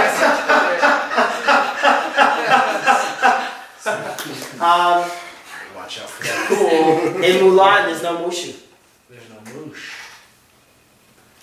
[3.86, 5.10] Um,
[5.76, 7.22] Watch out for that.
[7.24, 8.56] in Mulan, there's no Mushu.
[9.10, 9.95] There's no moosh.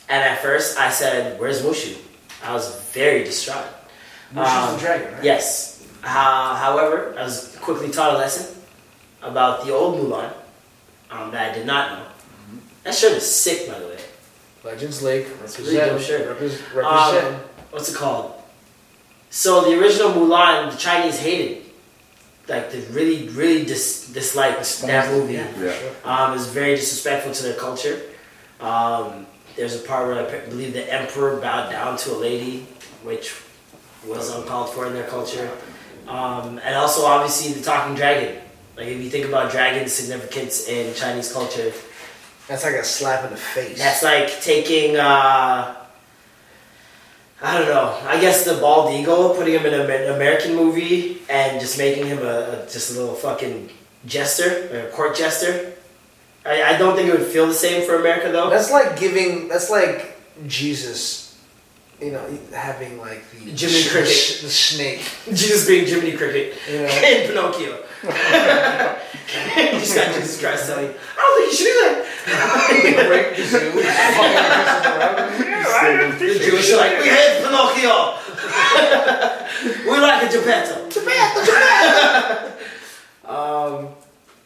[0.08, 1.96] And at first, I said, "Where's Mushu?"
[2.44, 3.64] I was very distraught.
[4.34, 5.24] Moosh is Um, the dragon, right?
[5.24, 5.82] Yes.
[6.02, 8.46] Uh, however, I was quickly taught a lesson
[9.22, 10.32] about the old Mulan
[11.10, 12.04] um, that I did not know.
[12.82, 13.98] That shirt is sick, by the way.
[14.64, 15.26] Legends Lake.
[15.44, 16.22] It's a really dope shirt.
[16.28, 17.42] Repres- represent.
[17.70, 18.34] What's it called?
[19.30, 21.62] So the original Mulan, the Chinese hated.
[22.48, 25.34] Like they really, really dis- disliked that movie.
[25.34, 25.72] Yeah, Yeah.
[25.78, 25.90] sure.
[26.04, 28.02] Um, it was very disrespectful to their culture.
[28.60, 32.66] Um, there's a part where I believe the emperor bowed down to a lady,
[33.02, 33.34] which
[34.06, 35.50] was uncalled for in their culture.
[36.08, 38.40] Um, and also, obviously, the talking dragon.
[38.76, 41.72] Like, if you think about dragon's significance in Chinese culture,
[42.48, 43.78] That's like a slap in the face.
[43.78, 45.76] that's like taking, uh,
[47.44, 51.60] I don't know, I guess the bald eagle, putting him in an American movie and
[51.60, 53.68] just making him a, a just a little fucking
[54.06, 55.71] jester, or a court jester.
[56.44, 58.50] I, I don't think it would feel the same for America though.
[58.50, 59.48] That's like giving.
[59.48, 61.20] That's like Jesus.
[62.00, 64.08] You know, having like the Jiminy sh- Cricket.
[64.08, 65.00] the, sh- the snake.
[65.32, 67.78] Jesus being Jiminy Cricket You know, in Pinocchio.
[68.02, 73.06] you just got Jesus Christ telling you, I don't think you should do that.
[73.06, 73.70] break the zoo.
[75.62, 78.18] fucking The Jewish are like, we hate Pinocchio.
[79.88, 80.88] we like a Geppetto.
[80.88, 82.52] Geppetto, Geppetto.
[83.30, 83.88] um,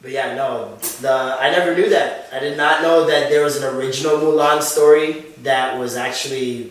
[0.07, 2.29] but yeah, no, the I never knew that.
[2.33, 6.71] I did not know that there was an original Mulan story that was actually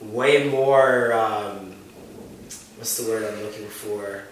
[0.00, 1.12] way more.
[1.12, 1.74] Um,
[2.78, 4.22] what's the word I'm looking for?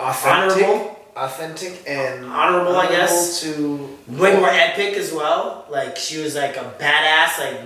[0.00, 1.06] authentic, Honorable?
[1.14, 3.40] authentic, and Honorable, I guess.
[3.42, 5.66] To way more epic as well.
[5.70, 7.38] Like she was like a badass.
[7.38, 7.60] Like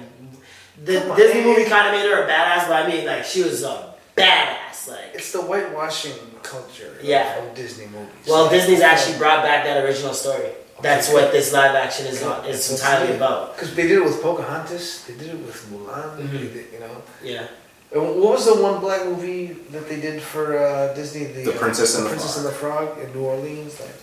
[0.84, 3.42] the Come Disney movie kind of made her a badass, but I mean like she
[3.42, 4.90] was a badass.
[4.90, 6.12] Like it's the whitewashing
[6.50, 6.88] culture.
[6.98, 7.38] of- Yeah.
[7.38, 8.26] Of Disney movies.
[8.28, 10.50] well, Disney's actually brought back that original story.
[10.82, 13.16] That's what this live action is on, is entirely it.
[13.16, 13.54] about.
[13.54, 15.04] Because they did it with Pocahontas.
[15.06, 16.16] They did it with Mulan.
[16.16, 16.32] Mhm.
[16.32, 16.96] They did, you know.
[17.22, 17.46] Yeah.
[17.92, 21.24] And what was the one black movie that they did for uh, Disney?
[21.24, 22.44] The uh, Princess and the Princess Frog.
[22.46, 23.74] and the Frog in New Orleans.
[23.80, 23.96] Like,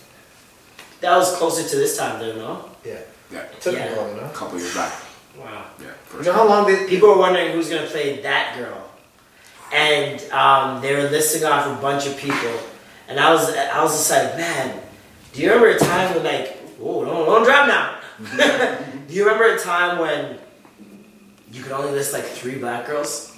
[1.00, 2.64] That was closer to this time, though, no?
[2.84, 3.00] yeah,
[3.32, 3.42] Yeah.
[3.60, 3.90] took Yeah.
[3.90, 4.92] me long A couple years back.
[5.36, 5.64] Wow.
[5.80, 5.86] Yeah.
[6.18, 6.86] You know how long they?
[6.86, 8.87] People were wondering who's gonna play that girl,
[9.72, 12.58] and um, they were listing off a bunch of people,
[13.08, 14.80] and I was I was just like, man,
[15.32, 17.94] do you remember a time when like, whoa, don't, don't drive now.
[19.08, 20.38] do you remember a time when
[21.52, 23.34] you could only list like three black girls?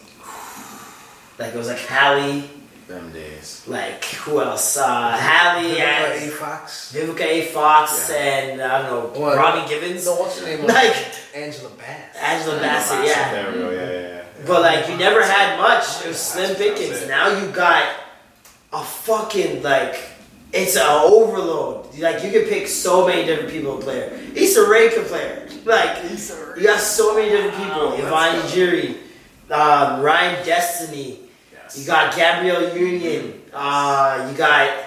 [1.39, 2.43] Like it was like Halle,
[2.87, 3.65] Them days.
[3.67, 4.77] like who else?
[4.77, 6.31] Uh, Halle Vivica A.
[6.31, 6.93] Fox.
[6.95, 7.43] Vivica A.
[7.47, 8.17] Fox Yeah.
[8.17, 9.37] and I don't know What?
[9.39, 10.67] Robin Givens, No, what's her name?
[10.67, 10.97] like
[11.35, 12.17] Angela Bass.
[12.21, 13.33] Angela Bassett, yeah.
[13.33, 13.71] There we go.
[13.71, 14.20] Yeah, yeah, yeah.
[14.47, 16.05] But like you never had much.
[16.05, 17.07] It was slim pickings.
[17.07, 17.95] Now you got
[18.73, 20.01] a fucking like
[20.53, 21.97] it's an overload.
[21.99, 24.33] Like you can pick so many different people to play.
[24.35, 25.47] Issa Rae can play.
[25.65, 27.93] Like you got so many different people.
[27.95, 28.37] Yvonne.
[28.37, 28.97] Orji,
[29.51, 31.21] um, Ryan Destiny.
[31.53, 31.79] Yes.
[31.79, 33.43] You got Gabrielle Union.
[33.53, 34.87] Uh, you got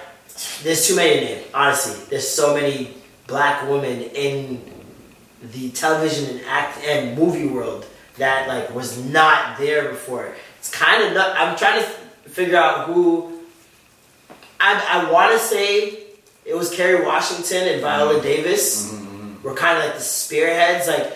[0.62, 1.44] there's too many to name.
[1.54, 2.94] Honestly, there's so many
[3.26, 4.60] black women in
[5.52, 7.86] the television and act and movie world
[8.18, 10.34] that like was not there before.
[10.58, 11.34] It's kind of nut.
[11.36, 11.88] I'm trying to
[12.30, 13.40] figure out who.
[14.60, 15.98] I I want to say
[16.44, 18.22] it was Kerry Washington and Viola mm-hmm.
[18.22, 20.88] Davis Mhm, were kind of like the spearheads.
[20.88, 21.12] Like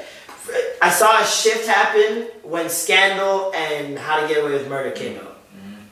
[0.80, 5.18] I saw a shift happen when Scandal and How to Get Away with Murder came
[5.18, 5.36] out.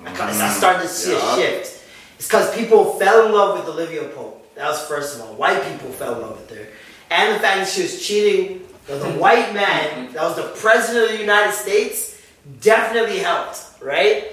[0.04, 0.58] I, I mm-hmm.
[0.58, 1.32] started to see Yeah.
[1.32, 1.84] a shift.
[2.18, 4.54] It's because people fell in love with Olivia Pope.
[4.54, 5.34] That was first of all.
[5.34, 6.66] White people fell in love with her.
[7.10, 11.06] And the fact that she was cheating with a white man that was the president
[11.06, 12.20] of the United States
[12.60, 14.32] definitely helped, right?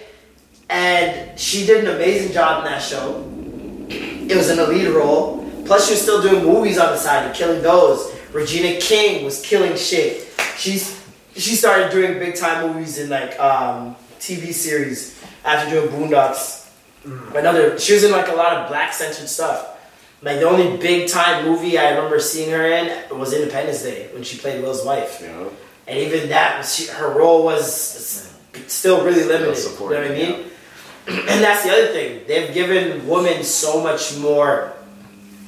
[0.69, 3.23] And she did an amazing job in that show.
[3.89, 5.49] It was an elite role.
[5.65, 8.13] Plus, she was still doing movies on the side and killing those.
[8.31, 10.27] Regina King was killing shit.
[10.57, 11.01] She's
[11.35, 16.69] she started doing big time movies in like um, TV series after doing Boondocks.
[17.35, 19.72] Another, she was in like a lot of black centered stuff.
[20.23, 24.23] Like the only big time movie I remember seeing her in was Independence Day when
[24.23, 25.19] she played Will's wife.
[25.21, 25.49] Yeah.
[25.85, 28.33] And even that, she, her role was
[28.67, 29.57] still really limited.
[29.61, 30.45] You know what I mean?
[31.07, 32.21] And that's the other thing.
[32.25, 34.73] They've given women so much more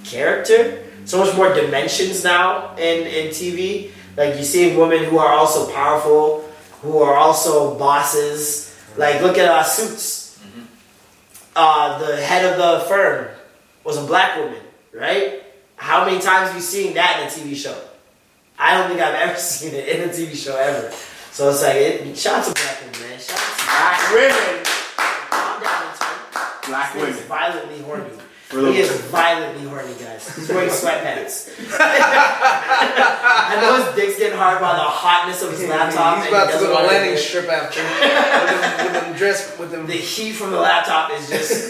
[0.03, 3.91] character, so much more dimensions now in, in TV.
[4.17, 6.49] Like you see women who are also powerful,
[6.81, 8.75] who are also bosses.
[8.97, 10.39] Like look at uh, Suits.
[11.55, 13.29] Uh, the head of the firm
[13.85, 14.59] was a black woman,
[14.95, 15.43] right?
[15.75, 17.77] How many times have you seen that in a TV show?
[18.57, 20.91] I don't think I've ever seen it in a TV show ever.
[21.31, 23.19] So it's like, it, shout out to black women, man.
[23.19, 24.63] Shout out to Black women.
[25.29, 26.19] Calm down, Antoine.
[26.67, 27.27] Black He is women.
[27.27, 28.09] violently horny.
[28.45, 30.33] For He is violently horny, guys.
[30.35, 31.49] He's wearing sweatpants.
[31.79, 36.17] I know his dick's getting hard by the hotness of his laptop.
[36.17, 39.03] He's and about he to go doesn't to wanna landing strip after with them, with
[39.03, 39.87] them dress with them.
[39.87, 41.69] The heat from the laptop is just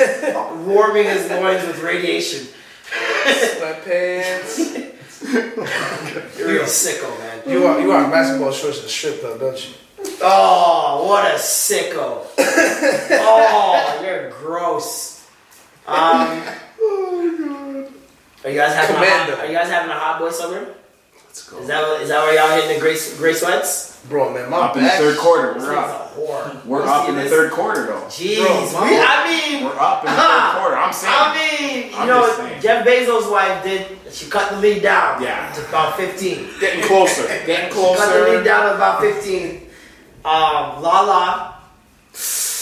[0.67, 2.47] warming his loins with radiation.
[3.57, 4.57] sweatpants.
[6.37, 7.41] You're a sicko, man.
[7.47, 9.73] You are you are a basketball shorts at the strip though, don't you?
[10.21, 12.27] Oh, what a sicko.
[12.37, 15.27] oh, you're gross.
[15.87, 16.41] Um,
[16.79, 17.93] oh god.
[18.43, 20.75] are you guys having a hot, are you guys having a hot boy summer?
[21.35, 21.59] Let's go.
[21.59, 23.99] Is that what, is that where y'all hitting the gray gray sweats?
[24.07, 25.53] Bro, man, my Up in the third quarter.
[25.55, 26.15] We're thing's up.
[26.65, 27.31] We're You up see in the this?
[27.31, 28.03] third quarter though.
[28.07, 30.77] Jeez, Bro, we, I mean, We're up in the Ah, third quarter.
[30.77, 31.13] I'm saying.
[31.13, 32.59] I mean, you I'm know.
[32.61, 33.97] Jeff Bezos' wife did.
[34.13, 35.21] She cut the lead down.
[35.21, 35.51] Yeah.
[35.51, 36.47] to about fifteen.
[36.61, 37.23] Getting closer.
[37.45, 39.67] Getting She cut the lead down to about fifteen.
[40.23, 41.51] Um, Lala.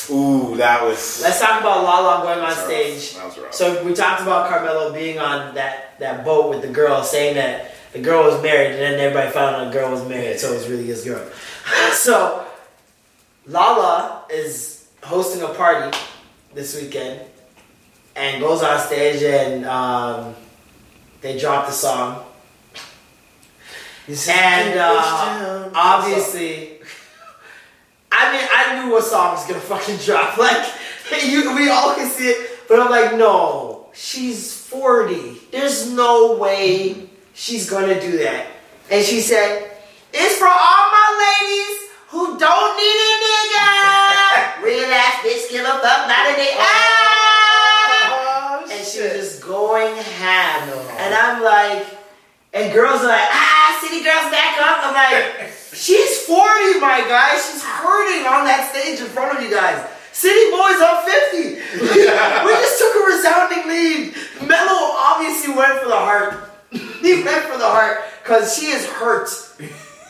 [0.09, 1.21] Ooh, that was.
[1.21, 2.65] Let's talk about Lala going on That was rough.
[2.67, 3.15] stage.
[3.15, 3.53] That was rough.
[3.53, 7.73] So we talked about Carmelo being on that, that boat with the girl, saying that
[7.93, 10.55] the girl was married, and then everybody found out the girl was married, so it
[10.55, 11.23] was really his girl.
[11.93, 12.45] so
[13.45, 15.95] Lala is hosting a party
[16.55, 17.21] this weekend,
[18.15, 20.35] and goes on stage, and um,
[21.21, 22.25] they drop the song,
[24.07, 26.71] and uh, obviously.
[28.15, 30.37] I mean, I knew what song was gonna fucking drop.
[31.11, 35.37] Like, you, we all can see it, but I'm like, no, she's 40.
[35.51, 38.47] There's no way she's gonna do that.
[38.89, 39.71] And she said,
[40.13, 43.69] it's for all my ladies who don't need a nigga.
[44.63, 46.61] Real ass bitch, give a fuck, not a nigga.
[48.13, 50.69] Oh, And she was just going ham.
[50.69, 50.79] No.
[50.97, 51.87] And I'm like,
[52.53, 54.85] and girls are like, ah, city girls back up.
[54.85, 57.33] I'm like, she's 40, my guy.
[57.35, 59.89] She's hurting on that stage in front of you guys.
[60.13, 61.57] City boys up 50.
[61.81, 64.13] we just took a resounding lead.
[64.47, 66.52] Mello obviously went for the heart.
[66.73, 69.29] He went for the heart because she is hurt.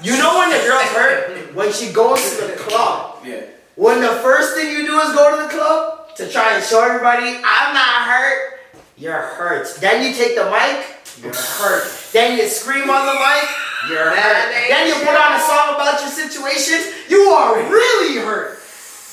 [0.02, 1.56] You know when the girl's hurt?
[1.56, 3.20] When she goes to the club.
[3.26, 3.44] Yeah.
[3.76, 6.84] When the first thing you do is go to the club to try and show
[6.84, 8.60] everybody, I'm not hurt,
[8.98, 9.76] you're hurt.
[9.80, 10.86] Then you take the mic,
[11.22, 11.90] you're hurt.
[12.14, 13.50] Then you scream on the mic,
[13.90, 14.70] you're hurt.
[14.70, 18.60] Then you put on a song about your situation, you are really hurt.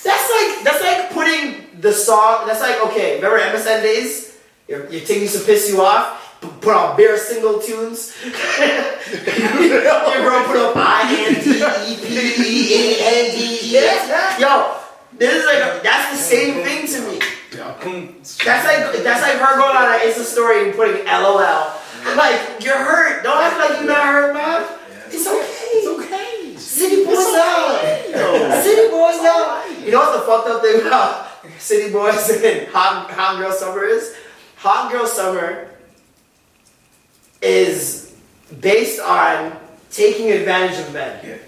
[0.03, 2.47] That's like that's like putting the song.
[2.47, 3.17] That's like okay.
[3.17, 4.39] Remember MSN days?
[4.69, 6.30] Your, your thing used to piss you off.
[6.41, 8.17] Put on bare single tunes.
[8.25, 8.33] your
[9.83, 14.41] girl put up I N D E P E A N D E S.
[14.41, 14.77] Yo,
[15.17, 17.21] this is like that's the same thing to me.
[18.45, 21.73] That's like that's like her going on an Insta story and putting LOL.
[22.17, 23.23] Like you're hurt.
[23.23, 24.67] Don't act like you're not hurt, man.
[25.09, 25.45] It's okay.
[25.77, 26.57] It's okay.
[26.57, 28.63] City boys out.
[28.63, 29.65] City boys out.
[29.85, 33.85] You know what the fucked up thing about City Boys and Hot, Hot Girl Summer
[33.85, 34.15] is?
[34.57, 35.70] Hot Girl Summer
[37.43, 38.15] is
[38.61, 39.57] based on
[39.91, 41.41] taking advantage of men.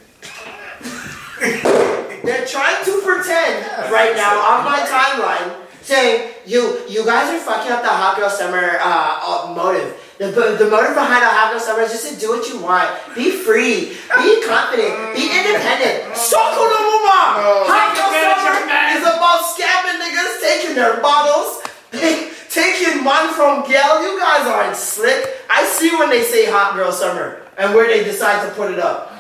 [2.23, 7.73] They're trying to pretend right now on my timeline, saying you you guys are fucking
[7.73, 9.99] up the hot girl summer uh, uh, motive.
[10.19, 12.87] The, the motive behind the hot girl summer is just to do what you want.
[13.17, 13.99] Be free.
[14.23, 15.19] Be confident.
[15.19, 16.15] Be independent.
[16.15, 17.67] Soko no mama.
[17.67, 18.55] Hot girl summer
[18.95, 21.59] is about scamming niggas, taking their bottles,
[22.53, 24.03] taking money from Gail.
[24.03, 25.27] You guys aren't slick.
[25.49, 28.79] I see when they say hot girl summer and where they decide to put it
[28.79, 29.13] up.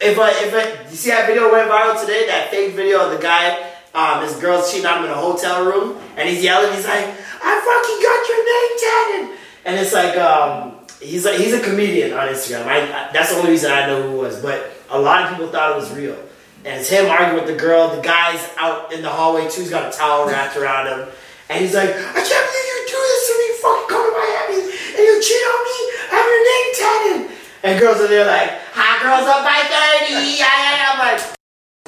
[0.00, 3.12] if I if I you see that video went viral today, that fake video of
[3.12, 6.72] the guy, um, his girl's cheating on him in a hotel room, and he's yelling,
[6.72, 11.52] he's like, I fucking got your name tatted, and it's like, um, he's a, he's
[11.52, 12.66] a comedian on Instagram.
[12.66, 15.30] I, I that's the only reason I know who it was, but a lot of
[15.30, 16.16] people thought it was real.
[16.62, 17.96] And it's him arguing with the girl.
[17.96, 19.62] The guy's out in the hallway too.
[19.62, 21.08] He's got a towel wrapped around him,
[21.50, 23.46] and he's like, "I can't believe you do this to me.
[23.58, 25.76] Fucking come to Miami and you cheat on me.
[26.06, 27.20] I have your name tatted."
[27.62, 30.14] And girls are there like, "Hot girls up by 30.
[30.14, 31.20] Yeah, yeah, yeah." I'm like,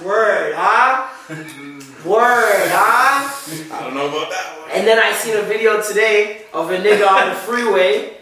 [0.05, 1.09] "Word, huh?
[2.05, 3.31] Word, huh?"
[3.73, 4.71] I don't know about that one.
[4.73, 8.19] And then I seen a video today of a nigga on the freeway.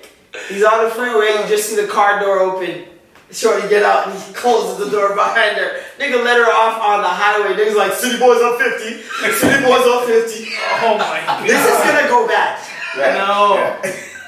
[0.49, 1.41] He's on the freeway.
[1.41, 2.84] You just see the car door open.
[3.33, 5.81] Shorty get out and he closes the door behind her.
[5.99, 7.55] Nigga let her off on the highway.
[7.55, 9.03] Nigga's like, City boys on 50.
[9.39, 10.49] City boys on 50.
[10.83, 11.47] Oh my god.
[11.49, 12.59] This is gonna go bad.
[12.97, 13.81] No.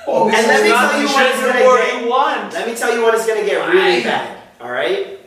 [0.07, 2.03] Oh, and let me tell you the what it's gonna Boy get.
[2.03, 2.11] you.
[2.59, 4.03] Let me tell you what it's gonna get really Why?
[4.05, 4.38] bad.
[4.61, 5.18] All right.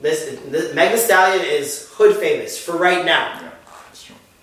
[0.00, 3.40] This, this Meg Thee Stallion is hood famous for right now.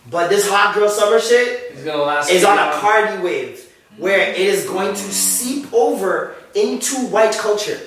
[0.10, 2.30] But this hot girl summer shit gonna last.
[2.32, 2.80] is on a long.
[2.82, 7.80] Cardi wave where it is going to seep over into white culture.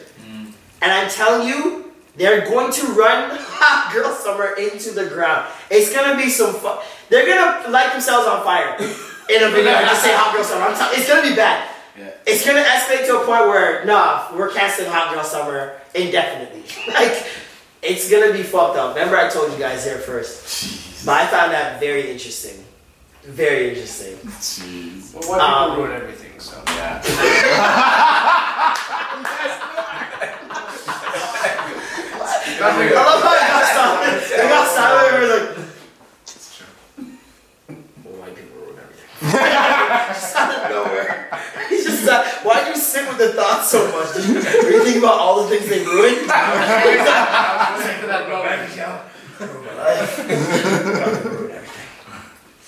[0.84, 5.46] And I'm telling you, they're going to run Hot Girl Summer into the ground.
[5.70, 6.78] It's gonna be some fun.
[7.08, 10.66] They're gonna light themselves on fire in a video and just say Hot Girl Summer.
[10.66, 11.70] I'm tell- it's gonna be bad.
[11.98, 12.10] Yeah.
[12.26, 16.64] It's gonna escalate to a point where nah, we're canceling Hot Girl Summer indefinitely.
[16.92, 17.24] like,
[17.82, 18.94] it's gonna be fucked up.
[18.94, 21.06] Remember, I told you guys here first.
[21.06, 22.62] But I found that very interesting.
[23.22, 24.16] Very interesting.
[24.28, 25.14] Jeez.
[25.14, 26.62] Well, white people Um, ruin everything, so.
[26.66, 27.00] Yeah.
[32.64, 34.22] I love how it got silent.
[34.24, 35.06] It got silent.
[35.14, 35.48] and We're like,
[38.04, 40.70] well, white people ruin everything.
[40.70, 41.12] nowhere.
[41.68, 44.16] He's just like, why do you sit with the thought so much?
[44.16, 44.40] Are you
[44.82, 46.30] thinking about all the things they ruined?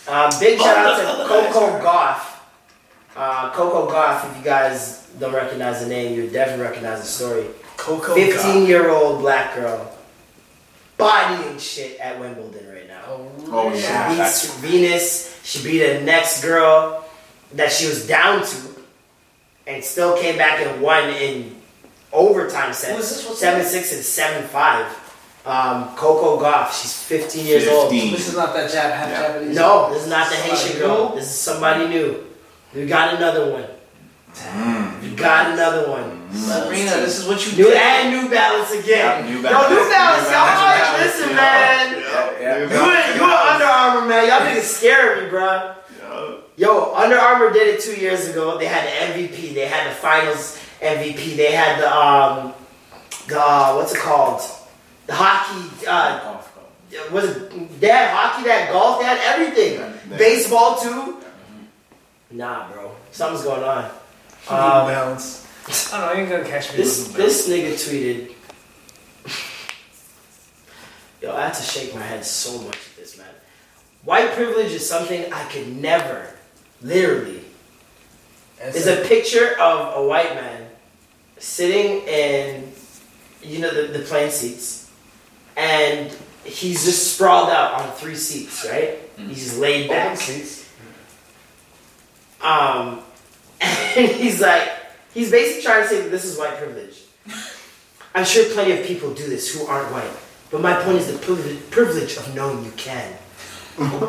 [0.09, 2.39] Um, big shout out to Coco Gauff.
[3.17, 7.47] Uh, Coco Gauff, if you guys don't recognize the name, you definitely recognize the story.
[7.77, 9.93] Coco 15 year old black girl
[10.97, 13.03] bodying shit at Wimbledon right now.
[13.49, 14.09] Oh She yeah.
[14.09, 15.41] beats That's Venus.
[15.45, 17.05] She beat the next girl
[17.55, 18.57] that she was down to,
[19.67, 21.55] and still came back and won in
[22.13, 22.93] overtime sets.
[22.93, 23.39] Who is this?
[23.39, 24.87] 7 6 and seven five.
[25.45, 26.73] Um, Coco Gauff.
[26.73, 27.93] She's 15 years old.
[27.93, 29.21] This is not that Jap, half Yeah.
[29.29, 29.55] Japanese.
[29.57, 31.11] No, this is not the Haitian girl.
[31.11, 31.15] new?
[31.17, 32.25] This is somebody new.
[32.75, 33.67] We got another one.
[35.03, 36.16] We got another one.
[36.33, 37.77] Sabrina, this is what you New did.
[37.77, 39.25] and New Balance again.
[39.25, 39.71] Yeah, New Yo, Balance.
[39.71, 40.47] New Balance, New y'all.
[40.47, 41.05] Balance.
[41.05, 41.37] Listen, Yeah.
[41.37, 42.03] man.
[42.41, 42.57] Yeah.
[42.59, 44.27] You and, you and Under Armour, man.
[44.29, 45.75] Y'all niggas scare me, bro.
[46.03, 46.35] Yeah.
[46.57, 48.59] Yo, Under Armour did it two years ago.
[48.59, 49.55] They had the MVP.
[49.55, 51.37] They had the Finals MVP.
[51.37, 52.53] They had the um,
[53.29, 54.43] the uh, what's it called?
[55.07, 55.87] The hockey.
[55.87, 56.41] Uh,
[57.13, 57.81] was it?
[57.81, 58.45] They had hockey.
[58.45, 58.99] They had golf.
[59.01, 59.75] They had everything.
[60.11, 60.17] Yeah.
[60.17, 61.17] Baseball too.
[62.31, 62.91] Nah, bro.
[63.13, 63.85] Something's going on.
[64.49, 65.46] Um, balance.
[65.69, 66.79] I don't know, you ain't gonna catch me.
[66.79, 68.33] this with this nigga tweeted.
[71.21, 73.27] Yo, I had to shake my head so much at this man.
[74.05, 76.35] White privilege is something I could never,
[76.83, 77.41] literally.
[78.59, 80.69] There's a picture of a white man
[81.39, 82.73] sitting in,
[83.43, 84.91] you know, the, the plane seats,
[85.57, 88.99] and he's just sprawled out on three seats, right?
[89.17, 90.13] He's just laid back.
[90.13, 90.71] Open seats.
[92.41, 93.01] Um,
[93.61, 94.71] and he's like,
[95.17, 97.03] he's basically trying to say that this is white privilege.
[98.15, 100.11] I'm sure plenty of people do this who aren't white,
[100.51, 103.13] but my point is the privilege, of knowing you can.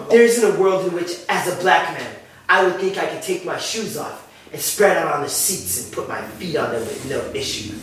[0.09, 2.15] there isn't a world in which, as a black man,
[2.47, 5.83] I would think I could take my shoes off and spread out on the seats
[5.83, 7.73] and put my feet on them with no issue.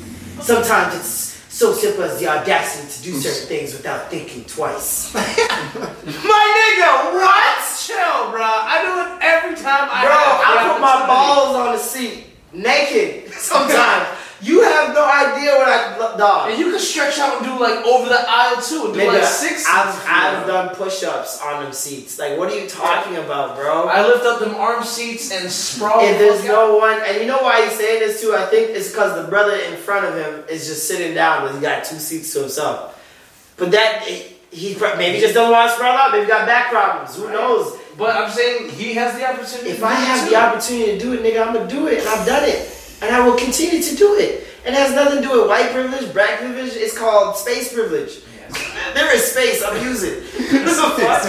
[0.40, 5.12] Sometimes it's so simple as the audacity to do certain things without thinking twice.
[5.14, 7.54] my nigga, what?
[7.78, 8.42] Chill, bro.
[8.42, 12.24] I do it every time I Bro, I put my balls on the seat,
[12.54, 13.32] naked.
[13.32, 14.08] Sometimes
[14.40, 16.50] you have no idea what I dog.
[16.50, 19.24] And you can stretch out and do like over the aisle too, do Nigga, like
[19.24, 19.64] six.
[19.66, 22.18] I've, seats if you I've done push-ups on them seats.
[22.18, 23.88] Like, what are you talking about, bro?
[23.88, 26.00] I lift up them arm seats and sprawl.
[26.00, 26.68] If there's fuck out.
[26.68, 28.34] no one, and you know why he's saying this too?
[28.34, 31.54] I think it's because the brother in front of him is just sitting down, but
[31.54, 32.90] he got two seats to himself.
[33.56, 36.12] But that he maybe just don't want to sprawl out.
[36.12, 37.16] Maybe got back problems.
[37.16, 37.78] Who knows?
[37.96, 39.70] But I'm saying he has the opportunity.
[39.70, 42.26] If I have the opportunity to do it, nigga, I'm gonna do it, and I've
[42.26, 42.68] done it,
[43.02, 44.46] and I will continue to do it.
[44.66, 46.72] And it has nothing to do with white privilege, black privilege.
[46.74, 48.20] It's called space privilege.
[48.94, 49.62] There is space.
[49.62, 50.22] I'm using.
[50.64, 51.22] The fuck?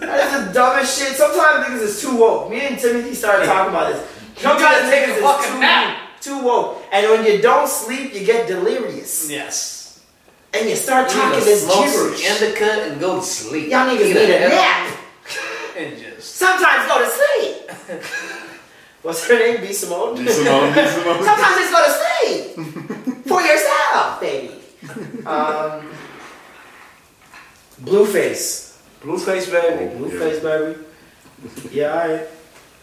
[0.00, 1.16] that is the dumbest shit.
[1.16, 2.50] Sometimes niggas is too woke.
[2.50, 4.02] Me and Timothy started talking about this.
[4.36, 6.20] Sometimes niggas a is fucking too nap.
[6.20, 6.82] too woke.
[6.92, 9.30] And when you don't sleep, you get delirious.
[9.30, 9.81] Yes.
[10.54, 12.42] And you start You talking to this smoke some gibberish.
[12.42, 13.70] indica and go to sleep.
[13.70, 14.98] Y'all niggas Get need the a nap.
[15.78, 16.36] And just.
[16.36, 18.02] Sometimes go to sleep.
[19.02, 19.60] What's her name?
[19.62, 19.72] B.
[19.72, 20.10] Simone?
[20.20, 20.28] out.
[20.28, 21.24] Simone, Simone.
[21.24, 23.26] Sometimes just go to sleep.
[23.26, 24.54] For yourself, baby.
[25.26, 25.88] Um,
[27.82, 28.78] Blueface.
[29.02, 29.92] Blueface, baby.
[29.94, 30.78] Oh, Blueface, baby.
[31.72, 32.28] Yeah, alright.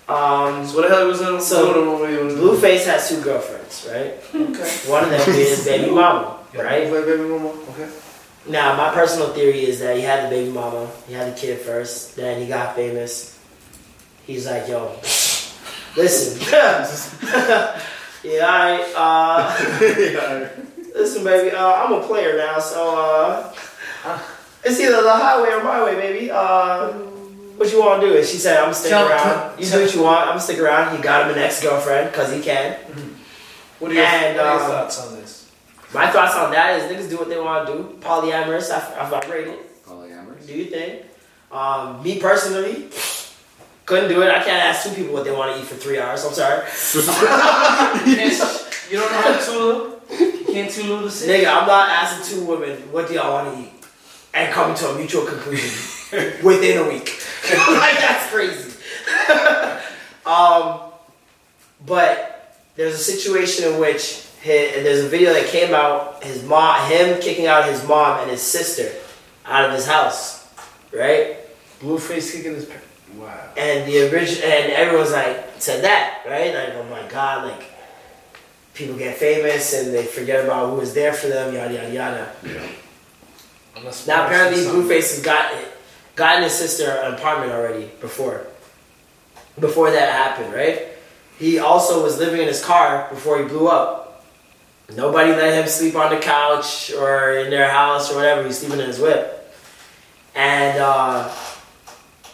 [0.09, 2.19] Um, So what the hell was in So, doing over here?
[2.23, 4.15] Blueface has two girlfriends, right?
[4.33, 4.89] Okay.
[4.91, 6.91] One of them is baby mama, right?
[6.91, 7.49] Wait, baby mama.
[7.49, 7.89] Okay.
[8.47, 11.59] Now, my personal theory is that he had the baby mama, he had the kid
[11.59, 13.37] first, then he got famous.
[14.25, 14.87] He's like, yo,
[15.97, 16.39] listen.
[18.23, 18.93] yeah, alright.
[18.95, 20.49] Uh,
[20.95, 23.53] listen, baby, uh, I'm a player now, so
[24.05, 24.21] uh,
[24.63, 26.31] it's either the highway or my way, baby.
[26.31, 26.91] Uh,
[27.57, 28.17] what you want to do?
[28.17, 29.59] And she said, I'm gonna stick around.
[29.59, 30.21] You do what you want.
[30.21, 30.95] I'm gonna stick around.
[30.95, 32.77] He got him an ex girlfriend because he can.
[33.79, 35.18] What are your, And, what are your um, thoughts on?
[35.93, 37.97] My thoughts on that is niggas do what they want to do.
[37.99, 39.85] Polyamorous, I, I vibrate it.
[39.85, 40.45] Polyamorous.
[40.45, 41.03] Do your thing.
[41.51, 42.89] Um, me personally,
[43.85, 44.29] couldn't do it.
[44.29, 46.23] I can't ask two people what they want to eat for three hours.
[46.23, 46.63] I'm sorry.
[48.05, 48.15] You
[48.91, 49.99] you don't know how to Tulu?
[50.37, 51.43] You can't Tulu the city?
[51.43, 53.73] Nigga, I'm not asking two women what do y'all want to eat
[54.35, 55.71] and coming to a mutual conclusion
[56.43, 57.19] within a week.
[57.51, 58.77] like that's crazy.
[60.23, 60.81] um,
[61.83, 66.23] but there's a situation in which his, there's a video that came out.
[66.23, 68.91] His mom, him kicking out his mom and his sister
[69.45, 70.47] out of his house,
[70.93, 71.37] right?
[71.81, 72.65] Blueface kicking his.
[72.65, 72.75] Pa-
[73.15, 73.49] wow.
[73.57, 76.53] And the original, and everyone's like said that, right?
[76.53, 77.69] Like, oh my god, like
[78.73, 82.31] people get famous and they forget about who was there for them, yada yada yada.
[83.75, 84.63] Unless Now apparently.
[84.63, 85.53] Blueface has got
[86.15, 88.47] gotten his sister an apartment already before.
[89.59, 90.87] Before that happened, right?
[91.37, 93.98] He also was living in his car before he blew up.
[94.95, 98.43] Nobody let him sleep on the couch or in their house or whatever.
[98.45, 99.35] He's sleeping in his whip.
[100.35, 101.29] And uh,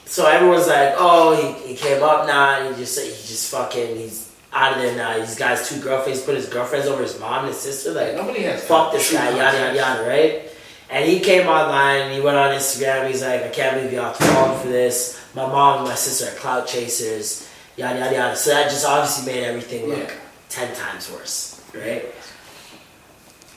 [0.06, 2.60] so everyone's like, oh, he, he came up now.
[2.62, 5.20] And he just he just fucking he's out of there now.
[5.20, 6.22] He's got his two girlfriends.
[6.22, 7.92] Put his girlfriends over his mom and his sister.
[7.92, 10.44] Like Nobody has fuck this guy, yada yada yada, right?
[10.90, 13.08] And he came online and he went on Instagram.
[13.08, 15.20] He's like, I can't believe y'all falling for this.
[15.36, 18.36] My mom and my sister are clout chasers, yada yada yada.
[18.36, 20.14] So that just obviously made everything look Yeah.
[20.48, 22.06] ten times worse, right?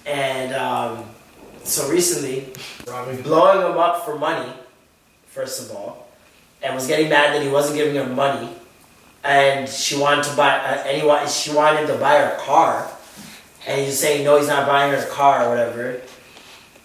[0.08, 1.04] And um,
[1.64, 2.46] so recently,
[3.22, 4.50] blowing him up for money,
[5.26, 6.08] first of all,
[6.62, 8.48] and was getting mad that he wasn't giving her money,
[9.22, 12.90] and she wanted to buy, uh, wa- she wanted to buy her car,
[13.66, 16.00] and he's saying no, he's not buying her a car or whatever,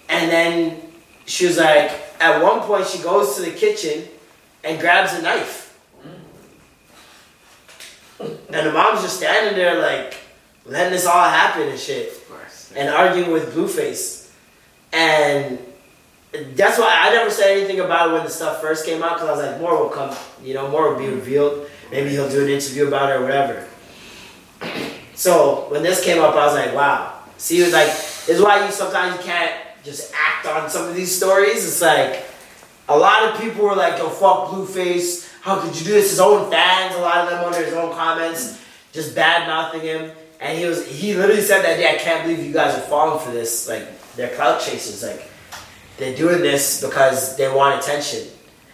[0.09, 0.81] and then
[1.25, 4.05] she was like, at one point she goes to the kitchen
[4.65, 5.79] and grabs a knife,
[8.19, 10.17] and the mom's just standing there like
[10.65, 12.19] letting this all happen and shit.
[12.75, 14.29] And arguing with Blueface.
[14.91, 15.59] And
[16.55, 19.29] that's why I never said anything about it when the stuff first came out because
[19.29, 21.69] I was like, more will come, you know, more will be revealed.
[21.91, 23.67] Maybe he'll do an interview about it or whatever.
[25.15, 27.19] So when this came up, I was like, wow.
[27.37, 29.53] See, it was like, this is why you sometimes you can't
[29.83, 31.65] just act on some of these stories.
[31.65, 32.25] It's like,
[32.89, 35.31] a lot of people were like, yo, fuck Blueface.
[35.41, 36.09] How could you do this?
[36.09, 38.59] His own fans, a lot of them under his own comments,
[38.91, 40.11] just bad mouthing him.
[40.43, 43.25] And he was he literally said that day, I can't believe you guys are falling
[43.25, 43.65] for this.
[43.67, 43.87] Like
[44.17, 45.01] they're clout chasers.
[45.01, 45.31] Like
[45.97, 48.27] they're doing this because they want attention.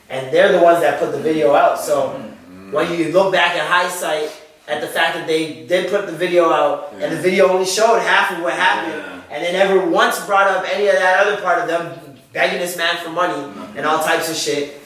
[0.09, 1.79] And they're the ones that put the video out.
[1.79, 2.71] So mm-hmm.
[2.71, 4.31] when you look back in hindsight
[4.67, 7.99] at the fact that they did put the video out and the video only showed
[7.99, 9.21] half of what happened Yeah.
[9.31, 12.77] and they never once brought up any of that other part of them begging this
[12.77, 13.43] man for money
[13.75, 14.07] and all mm-hmm.
[14.07, 14.81] types of shit.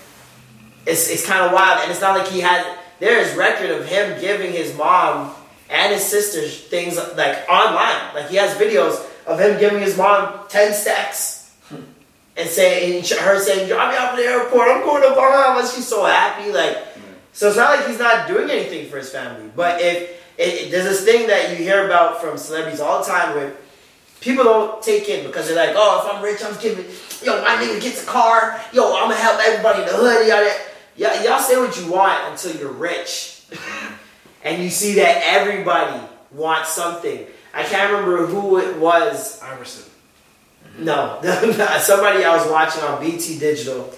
[0.85, 2.77] It's it's kind of wild, and it's not like he had.
[2.99, 5.33] There is record of him giving his mom
[5.73, 8.13] and his sisters things like online.
[8.13, 11.81] Like he has videos of him giving his mom ten stacks hmm.
[12.37, 14.67] and saying her saying, "Drop me off at the airport.
[14.69, 16.51] I'm going to Bahamas." She's so happy.
[16.51, 17.13] Like, hmm.
[17.33, 19.49] so it's not like he's not doing anything for his family.
[19.55, 23.09] But if it, it- there's this thing that you hear about from celebrities all the
[23.09, 23.53] time where
[24.21, 26.85] people don't take in because they're like, oh, if I'm rich, I'm giving,
[27.21, 30.27] yo, my nigga gets a car, yo, I'm gonna help everybody in the hood.
[30.95, 33.95] Y'all, y'all say what you want until you're rich, hmm.
[34.43, 37.25] And you see that everybody wants something.
[37.53, 39.41] I can't remember who it was.
[39.41, 39.89] Iverson.
[40.77, 41.19] No,
[41.81, 43.93] somebody I was watching on BET Digital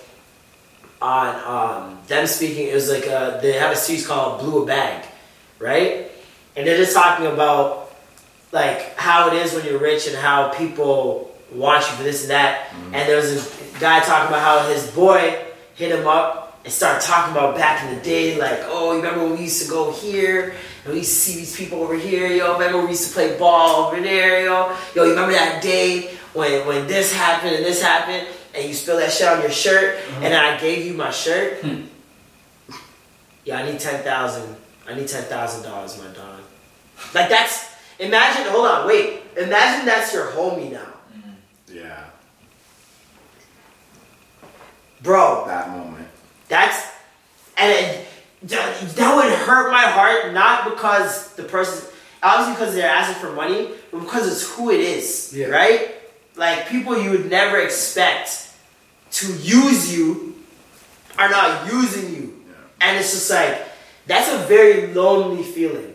[1.02, 2.68] on um, them speaking.
[2.68, 5.06] It was like uh they had a series called Blue a Bag,
[5.60, 6.12] right?
[6.56, 7.93] And they're just talking about
[8.52, 12.32] like how it is when you're rich and how people want you for this and
[12.32, 12.74] that.
[12.91, 16.99] And there was a guy talking about how his boy hit him up and start
[16.99, 19.91] talking about back in the day, like, oh, you remember when we used to go
[19.91, 20.55] here?
[20.84, 22.53] And we used to see these people over here, yo.
[22.53, 24.76] Remember we used to play ball over there, yo.
[24.95, 28.99] Yo, you remember that day when when this happened and this happened, and you spilled
[28.99, 30.24] that shit on your shirt, mm-hmm.
[30.24, 31.61] and I gave you my shirt.
[31.61, 31.82] Hmm.
[33.43, 34.55] Yeah, I need ten thousand.
[34.88, 36.39] I need ten thousand dollars, my dog.
[37.13, 38.51] Like that's imagine.
[38.51, 39.22] Hold on, wait.
[39.38, 41.78] Imagine that's your homie now, mm-hmm.
[41.78, 42.05] Yeah.
[45.03, 45.45] bro.
[45.45, 46.05] That moment.
[46.48, 46.91] That's
[47.58, 48.08] and it,
[48.43, 51.89] that would hurt my heart not because the person
[52.22, 55.48] obviously because they're asking for money, but because it's who it is, Yeah.
[55.48, 55.96] right?
[56.36, 58.50] Like people you would never expect
[59.12, 60.36] to use you
[61.18, 62.43] are not using you,
[62.82, 63.62] and it's just like
[64.06, 65.93] that's a very lonely feeling.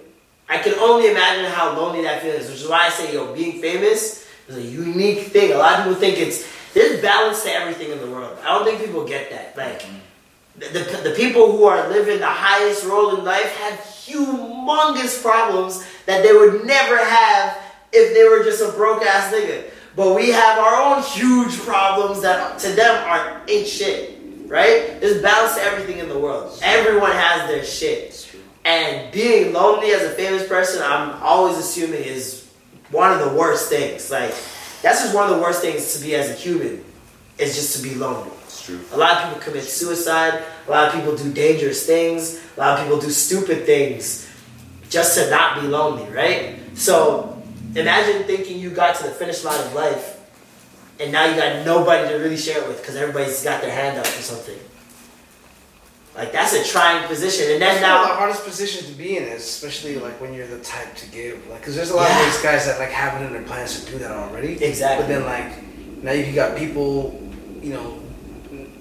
[0.49, 3.33] I can only imagine how lonely that feeling is, which is why I say, yo,
[3.35, 5.53] being famous is a unique thing.
[5.53, 6.45] A lot of people think it's
[6.75, 8.37] there's balance to everything in the world.
[8.43, 9.57] I don't think people get that.
[9.57, 9.87] Like the,
[10.61, 16.23] the, the people who are living the highest role in life have humongous problems that
[16.23, 17.59] they would never have
[17.93, 19.71] if they were just a broke ass nigga.
[19.97, 24.19] But we have our own huge problems that to them are ain't shit.
[24.47, 25.01] Right?
[25.01, 26.59] There's balance to everything in the world.
[26.63, 28.29] Everyone has their shit.
[28.65, 32.51] And being lonely as a famous person, I'm always assuming is
[32.91, 34.11] one of the worst things.
[34.11, 34.35] Like
[34.83, 36.85] that's just one of the worst things to be as a human,
[37.39, 38.31] is just to be lonely.
[38.79, 38.97] It's true.
[38.97, 40.43] A lot of people commit suicide.
[40.67, 42.41] A lot of people do dangerous things.
[42.57, 44.29] A lot of people do stupid things
[44.89, 46.57] just to not be lonely, right?
[46.75, 47.41] So
[47.75, 50.19] imagine thinking you got to the finish line of life
[50.99, 53.99] and now you got nobody to really share it with because everybody's got their hand
[53.99, 54.59] up for something.
[56.17, 57.53] Like that's a trying position.
[57.53, 60.35] And then That's one of the hardest positions to be in is especially like when
[60.35, 61.47] you're the type to give.
[61.49, 62.19] Like, cause there's a lot Yeah.
[62.27, 64.63] of these guys that like have it in their plans to do that already.
[64.63, 65.07] Exactly.
[65.07, 67.23] But then like now you got people,
[67.63, 68.10] you know, n-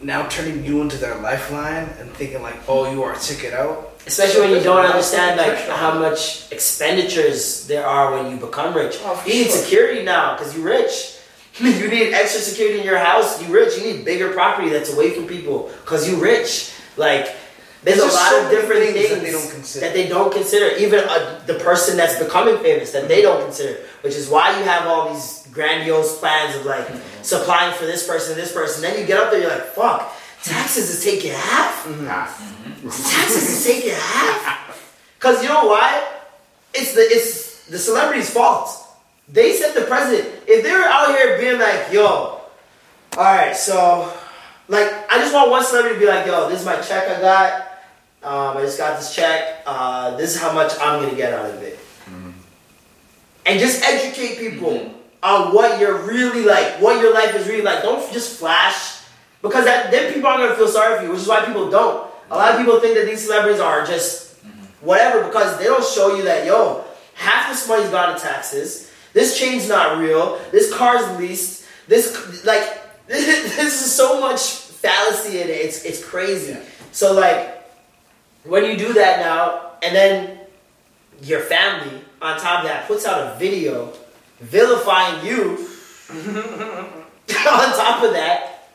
[0.01, 3.93] now turning you into their lifeline and thinking like, oh, you are a ticket out.
[4.05, 8.97] especially when you don't understand like how much expenditures there are when you become rich.
[9.01, 9.57] Oh, you need sure.
[9.57, 11.17] security now because you're rich.
[11.59, 13.41] you need extra security in your house.
[13.41, 13.77] You rich.
[13.77, 16.71] You need bigger property that's away from people because you rich.
[16.95, 17.35] Like
[17.84, 19.86] there's, There's a lot so of different things things that they don't consider.
[19.86, 20.75] that they don't consider.
[20.77, 24.65] Even uh, the person that's becoming famous that they don't consider, which is why you
[24.65, 26.86] have all these grandiose plans of like
[27.21, 28.82] supplying for this person, this person.
[28.82, 30.13] Then you get up there, you're like, fuck,
[30.43, 31.86] taxes is taking half.
[32.05, 32.38] Half.
[32.84, 35.15] Taxes is taking half.
[35.19, 36.05] Cause you know why?
[36.73, 38.69] It's the it's the celebrity's fault.
[39.30, 40.27] They set the precedent.
[40.47, 42.43] If they were out here being like, yo, all
[43.17, 44.11] right, so
[44.67, 47.21] like I just want one celebrity to be like, yo, this is my check I
[47.21, 47.67] got.
[48.22, 49.63] Um, I just got this check.
[49.65, 51.80] Uh, this is how much I'm gonna get out of it.
[53.45, 54.93] And just educate people
[55.24, 57.82] on what you're really like, what your life is really like.
[57.82, 59.01] Don't just flash,
[59.41, 62.09] because that, then people aren't gonna feel sorry for you, which is why people don't.
[62.30, 64.36] A lot of people think that these celebrities are just
[64.82, 66.84] whatever because they don't show you that yo,
[67.15, 68.91] half this money's gone to taxes.
[69.13, 70.39] This chain's not real.
[70.51, 71.65] This car's leased.
[71.88, 72.63] This like
[73.07, 75.51] this is so much fallacy in it.
[75.51, 76.55] It's it's crazy.
[76.91, 77.59] So like
[78.49, 80.39] when you do that now, and then
[81.21, 83.93] your family on top of that puts out a video
[84.39, 85.67] vilifying you
[86.09, 88.69] on top of that,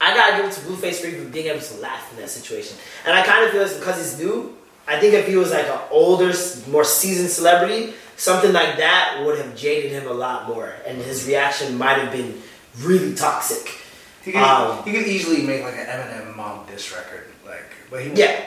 [0.00, 2.76] I gotta give it to Blueface for even being able to laugh in that situation.
[3.06, 4.56] And I kind of feel it's because he's new.
[4.88, 6.32] I think if he was like an older,
[6.68, 11.26] more seasoned celebrity, something like that would have jaded him a lot more, and his
[11.26, 12.40] reaction might have been
[12.80, 13.78] really toxic.
[14.24, 18.02] He could, Um, he could easily make like an Eminem mom diss record, like, but
[18.02, 18.46] he Yeah.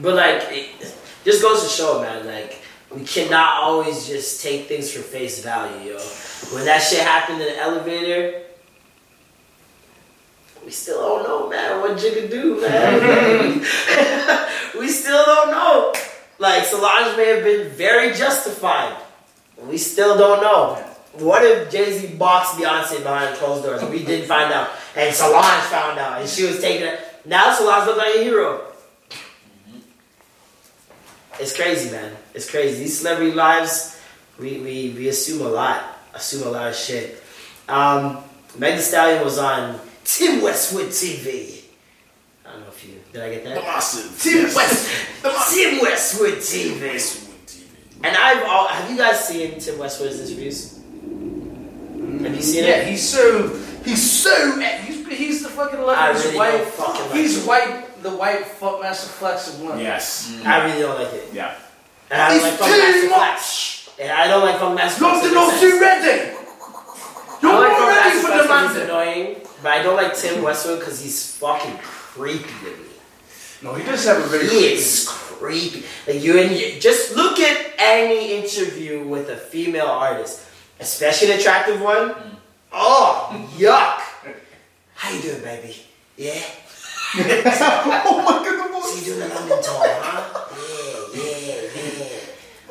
[0.00, 2.26] But like, it just goes to show, man.
[2.26, 2.58] Like,
[2.90, 5.98] we cannot always just take things for face value, yo.
[6.54, 8.42] When that shit happened in the elevator,
[10.64, 13.60] we still don't know, man, what Jigga do, man.
[14.78, 15.94] we still don't know.
[16.38, 18.96] Like, Solange may have been very justified.
[19.66, 20.74] We still don't know.
[21.14, 23.82] What if Jay Z boxed Beyonce behind closed doors?
[23.84, 24.70] We didn't find out.
[24.96, 26.20] And Solange found out.
[26.20, 27.00] And she was taking it.
[27.24, 28.66] Now Solange looks like a hero.
[31.38, 32.12] It's crazy, man.
[32.34, 32.82] It's crazy.
[32.84, 34.00] These celebrity lives,
[34.38, 35.82] we, we, we assume a lot.
[36.14, 37.22] Assume a lot of shit.
[37.68, 38.18] Um,
[38.58, 41.62] Meg Thee Stallion was on Tim Westwood TV.
[42.44, 43.22] I don't know if you did.
[43.22, 43.54] I get that?
[43.54, 43.66] The that.
[43.66, 44.20] massive.
[44.20, 44.56] Tim Yes.
[44.56, 45.56] West, The massive.
[45.58, 46.80] Tim Westwood TV.
[46.92, 47.64] Westwood TV.
[48.02, 50.76] And I've all, have you guys seen Tim Westwood's interviews?
[52.22, 52.88] Have you seen Yeah, it?
[52.88, 53.48] he's so
[53.84, 56.50] he's so he's he's the fucking I leftist really white.
[56.58, 57.46] don't fucking like he's him.
[57.46, 59.78] white, the white fuck master flex of one.
[59.80, 60.32] Yes.
[60.32, 60.46] Mm.
[60.46, 61.28] I really don't like it.
[61.32, 61.54] Yeah.
[62.10, 63.16] And I don't It's like Funk too Master much.
[63.86, 63.90] Flex.
[64.00, 65.22] And I don't like Funk Master You're Flex.
[65.22, 66.36] the in not that too ready.
[66.36, 68.84] I You're don't like not Funk ready Master for Flex the 'cause he's man.
[68.84, 72.84] annoying, but I don't like Tim Westwood because he's fucking creepy to me.
[73.62, 74.48] No, he does have a very.
[74.48, 75.84] He is creepy.
[76.06, 80.40] Like you and you, just look at any interview with a female artist,
[80.80, 82.10] especially an attractive one.
[82.10, 82.36] Mm.
[82.72, 84.00] Oh, yuck!
[85.00, 85.74] How you doing, baby?
[86.18, 86.44] Yeah.
[87.16, 90.44] oh my god, So you doing the London tour, huh?
[91.16, 92.20] Yeah, yeah, yeah.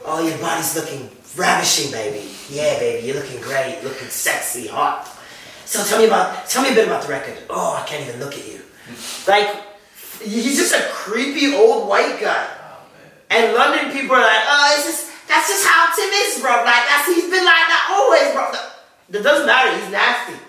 [0.05, 2.29] Oh, your body's looking ravishing, baby.
[2.51, 5.09] Yeah, baby, you're looking great, looking sexy, hot.
[5.65, 7.35] So tell me about, tell me a bit about the record.
[7.49, 8.61] Oh, I can't even look at you.
[9.27, 9.49] Like,
[10.21, 12.45] he's just a creepy old white guy.
[12.45, 12.85] Oh,
[13.31, 16.61] and London people are like, oh, it's just, that's just how Tim is, bro.
[16.61, 18.51] Like, that's, he's been like that always, bro.
[19.09, 20.45] That doesn't matter, he's nasty.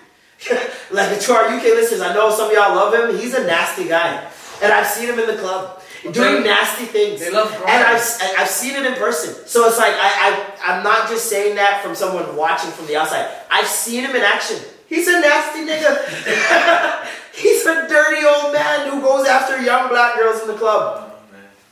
[0.91, 3.17] Like, to our UK listeners, I know some of y'all love him.
[3.17, 4.27] He's a nasty guy.
[4.63, 5.81] And I've seen him in the club
[6.11, 7.19] doing They- nasty things.
[7.19, 8.01] they love And I've,
[8.37, 9.35] I've seen it in person.
[9.47, 12.95] So it's like, I, I, I'm not just saying that from someone watching from the
[12.97, 13.29] outside.
[13.51, 14.57] I've seen him in action.
[14.87, 17.07] He's a nasty nigga.
[17.33, 21.07] He's a dirty old man who goes after young black girls in the club oh,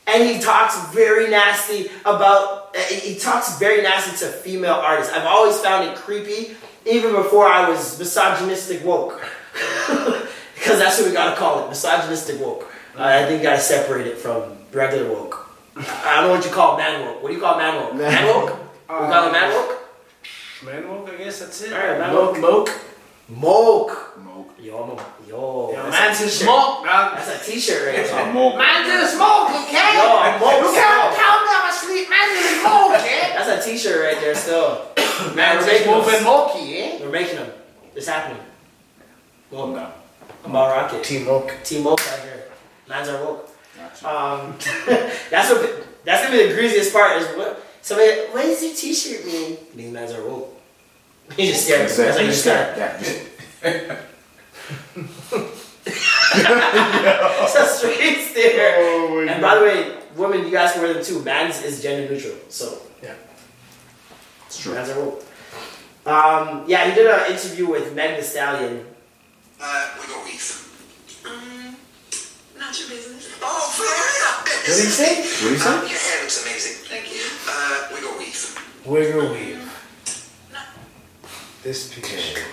[0.08, 5.60] and he talks very nasty about he talks very nasty to female artists i've always
[5.60, 6.56] found it creepy
[6.90, 9.20] even before i was misogynistic woke
[10.56, 12.66] because that's what we gotta call it misogynistic woke
[12.98, 15.36] Uh, i think you gotta separate it from regular woke
[15.78, 18.26] i don't know what you call man woke what do you call man woke man
[18.28, 18.50] woke
[18.90, 19.76] we call it man woke
[20.62, 21.72] Man, well, I guess that's it.
[21.72, 22.70] all right man Moke, woke moke.
[23.30, 24.52] moke Smoke.
[24.60, 27.16] yo mo- yo Yo, that's man's in smoke, man.
[27.16, 29.92] that's a t-shirt right there Man's in the smoke, okay?
[29.96, 30.04] Yo,
[30.44, 31.16] moke you can't smoke.
[31.16, 32.06] tell me I'm asleep.
[32.12, 33.22] Man's in smoke, okay?
[33.40, 34.84] that's a t-shirt right there still
[35.36, 36.79] Man, we're just making moving mokey, eh?
[37.10, 37.52] We're making them.
[37.96, 38.44] It's happening.
[39.50, 39.74] Woke.
[39.76, 39.92] No.
[40.46, 41.04] I'm about rocket.
[41.04, 41.52] Team Moke.
[41.64, 42.44] Team woke out here.
[42.88, 43.50] Mans are woke.
[43.76, 44.08] Gotcha.
[44.08, 44.56] Um,
[45.32, 45.88] that's what.
[46.06, 47.20] That's gonna be the greasiest part.
[47.20, 48.12] Is what somebody.
[48.30, 49.58] What does your T-shirt mean?
[49.74, 50.56] Mean mans are woke.
[51.36, 51.90] He just stared.
[51.90, 52.76] That's like you stare.
[52.78, 54.02] Yeah.
[57.44, 58.76] It's a straight stare.
[58.78, 61.24] Oh my and by the way, women, you guys can wear them too.
[61.24, 63.16] Mans is gender neutral, so Yeah.
[64.46, 64.76] It's true.
[64.76, 65.26] mans are woke.
[66.10, 68.86] Um, yeah, he did an interview with Meg Thee Stallion.
[69.62, 71.22] Uh, we go Reef.
[71.24, 71.76] Mm,
[72.60, 73.30] not your business.
[73.42, 74.34] Oh, for real?
[74.42, 75.16] What did he say?
[75.22, 75.70] What do you say?
[75.70, 76.86] Um, your hair looks amazing.
[76.90, 77.22] Thank you.
[77.48, 78.86] Uh, we go Reef.
[78.88, 79.56] Wiggle weave.
[81.64, 82.44] This piece of shit.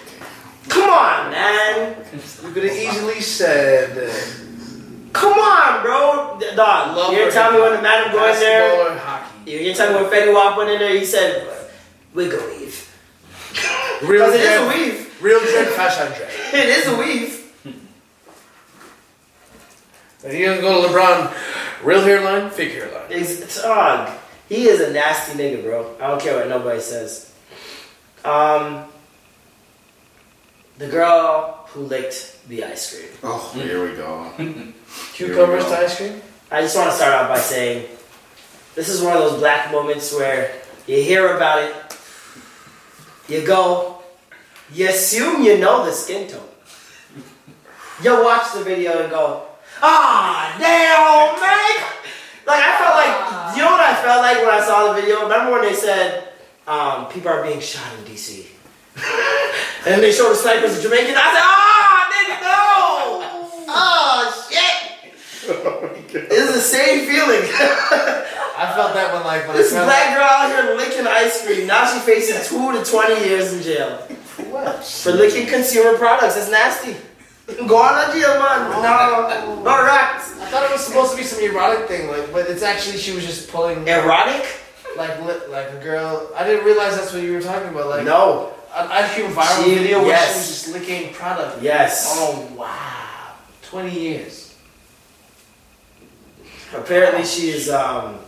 [0.68, 1.96] Come on, man.
[2.42, 3.96] You could have easily said.
[3.96, 4.12] Uh,
[5.12, 6.36] Come on, bro.
[6.38, 8.98] D- Dog, Love you're her telling me when the man go in there.
[8.98, 9.50] hockey.
[9.50, 11.48] You're you're telling me when Fetty Wap went in there, he said,
[12.12, 12.85] "We go weave."
[14.02, 15.22] Real Because it is a weave.
[15.22, 16.30] real dread, fashion dread.
[16.54, 17.32] It is a weave.
[20.24, 23.06] And you gonna go to LeBron, real hairline, fake hairline.
[23.10, 24.10] It's dog.
[24.48, 25.94] He is a nasty nigga, bro.
[26.00, 27.32] I don't care what nobody says.
[28.24, 28.84] Um,
[30.78, 33.10] the girl who licked the ice cream.
[33.22, 34.32] Oh, here we go.
[35.14, 35.70] Cucumbers go.
[35.70, 36.20] to ice cream?
[36.50, 37.86] I just want to start out by saying,
[38.74, 40.54] this is one of those black moments where
[40.86, 41.95] you hear about it,
[43.28, 43.98] you go,
[44.72, 46.40] you assume you know the skin tone.
[48.02, 49.46] You watch the video and go,
[49.82, 51.76] ah, damn, man.
[52.46, 55.22] Like I felt like, you know what I felt like when I saw the video?
[55.22, 56.28] Remember when they said
[56.66, 58.46] um, people are being shot in DC,
[59.86, 61.14] and they showed the snipers in Jamaica?
[61.16, 62.56] I said, ah, nigga, no.
[63.68, 64.76] Oh shit.
[66.30, 67.42] It's the same feeling.
[68.56, 71.66] I felt that one like when this I black girl out here licking ice cream.
[71.66, 73.98] Now she's facing two to twenty years in jail
[74.50, 74.84] What?
[74.84, 76.34] for licking consumer products.
[76.36, 76.96] That's nasty.
[77.66, 78.70] Go on to jail, man.
[78.82, 80.40] No, no rats.
[80.40, 83.12] I thought it was supposed to be some erotic thing, like, but it's actually she
[83.12, 84.44] was just pulling Erotic?
[84.96, 86.30] like li- like a girl.
[86.34, 87.88] I didn't realize that's what you were talking about.
[87.88, 88.52] Like No.
[88.74, 90.32] an ice cream viral She- video where yes.
[90.32, 91.62] she was just licking product.
[91.62, 92.14] Yes.
[92.18, 94.54] Oh wow, twenty years.
[96.74, 98.18] Apparently, she is um,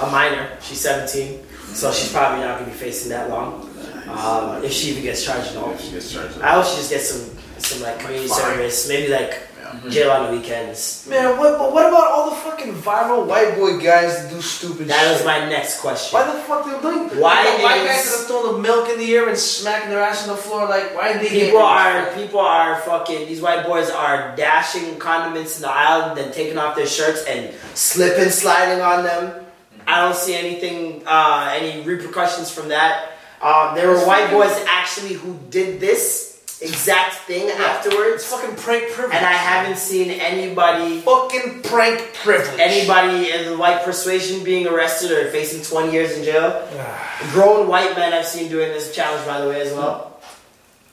[0.00, 0.48] a minor.
[0.62, 1.40] She's 17,
[1.72, 3.70] so she's probably not gonna be facing that long.
[4.08, 5.70] Um, if she even gets charged at all.
[5.72, 6.40] Yeah, she gets charged.
[6.40, 8.38] I hope she just gets some some like community Fine.
[8.40, 9.90] service, maybe like Yeah.
[9.90, 11.06] jail on the weekends.
[11.08, 11.58] Man, what?
[11.58, 15.20] But what about all the fucking viral white boy guys that do stupid That shit?
[15.20, 16.18] is my next question.
[16.18, 17.08] Why the fuck they're doing?
[17.08, 17.16] that?
[17.16, 19.88] Why Like the white guys that are throwing the milk in the air and smacking
[19.88, 20.68] their ass on the floor?
[20.68, 25.56] Like why they People get- are people are fucking these white boys are dashing condiments
[25.56, 29.43] in the aisle and then taking off their shirts and slipping sliding on them.
[29.86, 33.10] I don't see anything uh, any repercussions from that.
[33.42, 36.32] Um, there were It's white boys actually who did this
[36.62, 39.14] exact thing It's afterwards, fucking prank privilege.
[39.16, 42.58] and I haven't seen anybody fucking prank privilege.
[42.58, 46.66] anybody in the white persuasion being arrested or facing 20 years in jail.
[47.32, 50.12] Grown white men I've seen doing this challenge, by the way, as well.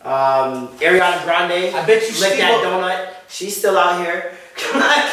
[0.03, 3.13] Um, Ariana Grande, I bet you lick Steve that donut.
[3.29, 4.33] She's still out here.
[4.75, 5.05] like,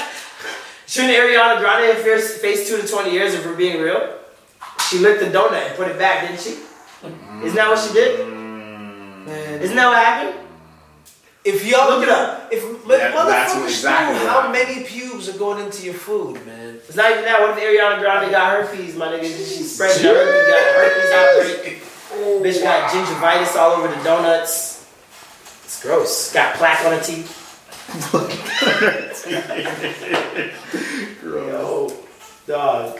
[0.88, 4.14] shouldn't Ariana Grande have faced faced two to twenty years if we're being real?
[4.90, 6.56] She licked the donut and put it back, didn't she?
[7.44, 8.26] Isn't that what she did?
[8.26, 10.44] Man, Isn't that what happened?
[11.44, 12.48] if y'all Look it up.
[12.50, 16.76] if Yeah, motherfuckers exactly knew how many pubes are going into your food, man.
[16.86, 17.40] It's not even that.
[17.40, 19.22] What if Ariana Grande got herpes, my nigga?
[19.24, 21.82] She spread the herpes, got herpes outbreak.
[22.10, 24.86] Oh, Bitch got gingivitis all over the donuts.
[25.64, 26.32] It's gross.
[26.32, 27.44] Got plaque on her teeth.
[31.24, 31.92] Yo,
[32.46, 32.98] dog.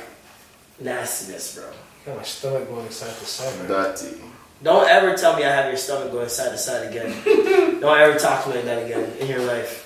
[0.81, 1.65] Nastiness, bro.
[2.07, 3.67] Got my stomach going side to side.
[3.69, 4.17] Dirty.
[4.63, 7.11] Don't ever tell me I have your stomach going side to side again.
[7.81, 9.85] Don't ever talk to me like that again in your life.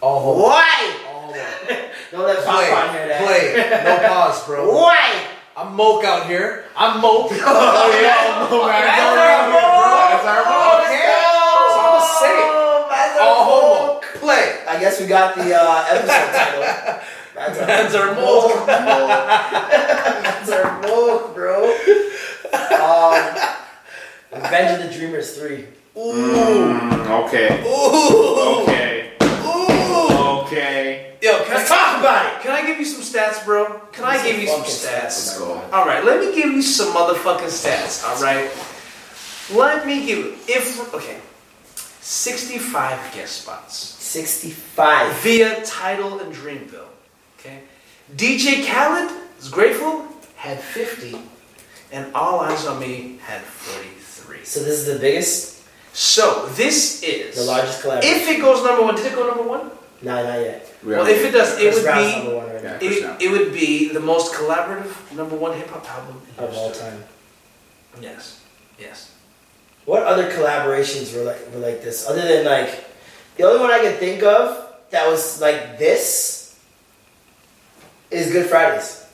[0.00, 0.42] All homo.
[0.44, 0.96] Why?
[1.08, 1.32] All homo.
[2.12, 3.22] Don't let Play, hear that.
[3.24, 3.84] play.
[3.84, 4.72] No pause, bro.
[4.74, 5.26] Why?
[5.56, 6.64] I'm moke out here.
[6.76, 7.30] I'm moke.
[7.30, 8.82] Oh yeah, no, man.
[8.82, 9.60] That's Don't our remember.
[9.60, 10.10] ball.
[10.10, 10.82] That's our ball.
[10.82, 11.06] Okay.
[11.70, 12.50] So I'ma say it.
[12.50, 13.74] Oh, that's our All ball.
[13.76, 13.83] homo.
[14.24, 14.56] Play.
[14.66, 16.62] I guess we got the uh, episode title.
[17.34, 18.66] That's our, That's our moke.
[18.66, 21.64] That's our moke, bro.
[22.80, 23.36] Um,
[24.32, 25.66] Revenge of the Dreamers 3.
[25.94, 27.62] Mm, okay.
[27.68, 28.62] Ooh.
[28.62, 29.12] Okay.
[29.44, 30.38] Ooh.
[30.44, 31.16] Okay.
[31.20, 32.40] Yo, can I Let's talk about it.
[32.40, 33.78] Can I give you some stats, bro?
[33.92, 35.02] Can I give you some fucking stats?
[35.02, 35.52] Let's go.
[35.70, 38.02] All right, let me give you some motherfucking stats.
[38.08, 38.50] All right,
[39.52, 40.36] let me give you.
[40.48, 41.20] if okay,
[42.00, 45.12] sixty-five guest spots 65.
[45.22, 46.86] via Title and Dreamville.
[47.40, 47.60] Okay,
[48.16, 49.10] DJ Khaled
[49.40, 50.06] is grateful
[50.36, 51.16] had fifty,
[51.90, 54.44] and All Eyez on Me had forty-three.
[54.44, 58.20] So this is the biggest, So this is the largest collaboration.
[58.20, 59.70] If it goes number one, did it go number one?
[60.02, 60.72] no, not yet.
[60.84, 62.32] We Well, if it does, it Chris would Brown's be.
[62.34, 62.78] one right Yeah.
[63.18, 66.70] It, it would be the most collaborative number one hip hop album in of all
[66.70, 67.02] time.
[68.00, 68.40] Yes,
[68.78, 69.10] yes.
[69.86, 72.06] What other collaborations were like were like this?
[72.06, 72.84] Other than like
[73.36, 76.58] the only one I can think of that was like this
[78.10, 79.04] is Good Fridays.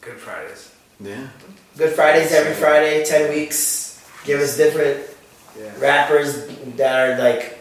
[0.00, 0.72] Good Fridays.
[1.00, 1.28] Yeah.
[1.76, 4.04] Good Fridays every Friday, ten weeks.
[4.24, 5.04] Give us different
[5.58, 5.70] Yeah.
[5.78, 6.46] rappers
[6.76, 7.58] that are like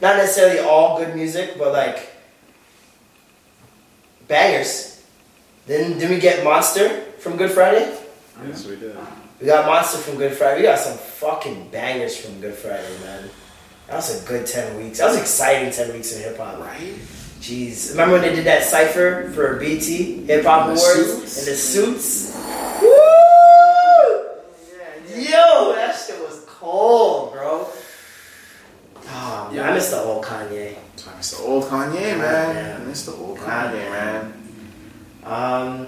[0.00, 2.08] not necessarily all good music, but like
[4.28, 5.02] bangers.
[5.66, 6.88] Then then we get Monster
[7.18, 7.96] from Good Friday.
[8.46, 8.96] Yes, we did.
[9.40, 10.60] We got Monster from Good Friday.
[10.60, 13.28] We got some fucking bangers from Good Friday, man.
[13.88, 14.98] That was a good ten weeks.
[14.98, 16.58] That was exciting ten weeks in hip hop.
[16.60, 16.94] Right?
[17.40, 21.38] Jeez, remember when they did that cipher for BET Hip Hop Awards suits.
[21.38, 22.34] and the suits?
[22.82, 22.88] Woo!
[25.22, 27.68] Yo, that shit was cold, bro.
[29.08, 30.74] Oh, man, I miss the old Kanye.
[30.76, 32.56] I miss the old Kanye, man.
[32.56, 32.78] Yeah.
[32.82, 34.32] I miss the old Kanye, man.
[35.22, 35.86] Um,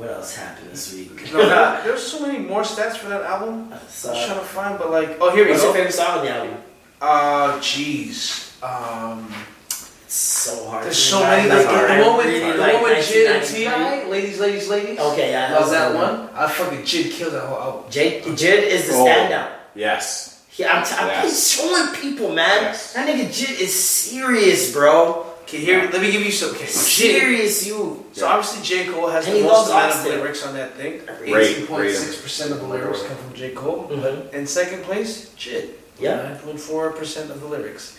[0.00, 1.30] what else happened this week?
[1.32, 3.68] No, nah, there's so many more stats for that album.
[3.72, 5.76] I was So, trying to find, but like, oh, here we what's your go.
[5.78, 6.56] favorite song on the album?
[7.02, 8.48] Uh, jeez.
[8.62, 9.32] Um,
[10.04, 10.84] It's so hard.
[10.86, 11.48] there's so many.
[11.48, 14.68] Like, Like, the I one with the like one with Jid and Ti, ladies, ladies,
[14.68, 14.98] ladies.
[14.98, 16.28] Okay, yeah, Love that the one.
[16.34, 17.90] I fucking Jid killed that whole album.
[17.90, 19.04] Jake, Jid is the Oh.
[19.06, 19.50] standout.
[19.74, 20.40] Yes.
[20.56, 21.48] Yeah, I'm, t- I'm Yes.
[21.52, 22.62] showing people, man.
[22.64, 22.92] Yes.
[22.94, 25.26] That nigga Jid is serious, bro.
[25.50, 26.54] Okay, here, let me give you some.
[26.54, 28.06] Serious, you.
[28.12, 31.00] So obviously J Cole has And the he most amount of lyrics on that thing.
[31.20, 33.88] Rate- Eighteen point six percent of the lyrics come from J Cole.
[33.90, 34.32] Mhm.
[34.32, 35.70] In second place, Jid.
[35.98, 36.22] Yeah.
[36.22, 37.96] Nine point four percent of the lyrics.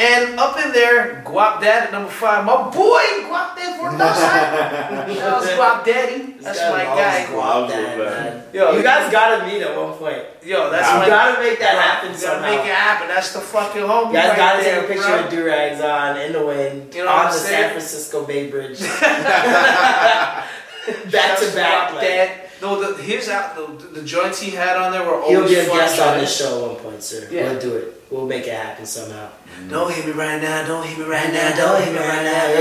[0.00, 2.42] And up in there, Guapdad at number five.
[2.46, 6.36] My boy, Guapdad for That was Guap Daddy.
[6.40, 7.26] That's my guy.
[7.30, 8.42] go out there, Love man.
[8.54, 10.22] Yo, you guys gotta meet at one point.
[10.42, 10.98] Yo, that's Nah.
[11.00, 13.08] my You gotta make that happen You gotta make it happen.
[13.08, 14.06] That's the fucking homie.
[14.08, 15.24] You guys right gotta there, take a picture bro.
[15.24, 17.62] of do-rags on in the wind You know what on I'm the saying?
[17.62, 18.80] San Francisco Bay Bridge.
[21.10, 21.90] back Shouts to back.
[21.92, 22.30] Guap.
[22.62, 25.28] No, the, his out the, the joints he had on there were always.
[25.30, 27.26] He'll always be a guest on this show at one point, sir.
[27.30, 27.52] Yeah.
[27.52, 27.94] We'll do it.
[28.10, 29.30] We'll make it happen somehow.
[29.68, 30.66] Don't hit me right now.
[30.66, 31.48] Don't hit me right Right now.
[31.50, 32.54] now, don't hit me right now,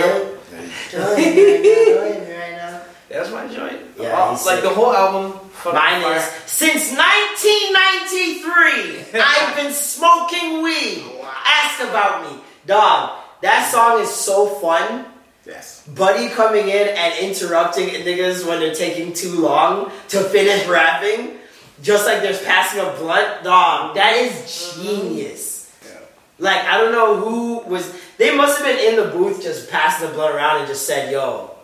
[0.91, 1.81] Don't hit me right now.
[1.91, 2.81] Don't hit me right now.
[3.09, 3.81] That's my joint.
[3.99, 4.61] Yeah, Uh, like sick.
[4.61, 5.33] the whole album.
[5.49, 6.17] fucking Mine fire.
[6.17, 9.05] is since 1993.
[9.21, 11.03] I've been smoking weed.
[11.45, 13.11] Ask about me, dog.
[13.41, 15.05] That song is so fun.
[15.49, 15.87] Yes.
[15.87, 21.37] Buddy coming in and interrupting niggas when they're taking too long to finish rapping,
[21.81, 23.95] just like there's passing a blunt, dog.
[23.95, 24.83] That is mm-hmm.
[24.83, 25.75] genius.
[25.83, 25.97] Yeah.
[26.37, 27.99] Like I don't know who was.
[28.17, 31.11] They must have been in the booth just passing the blunt around and just said,
[31.11, 31.55] "Yo,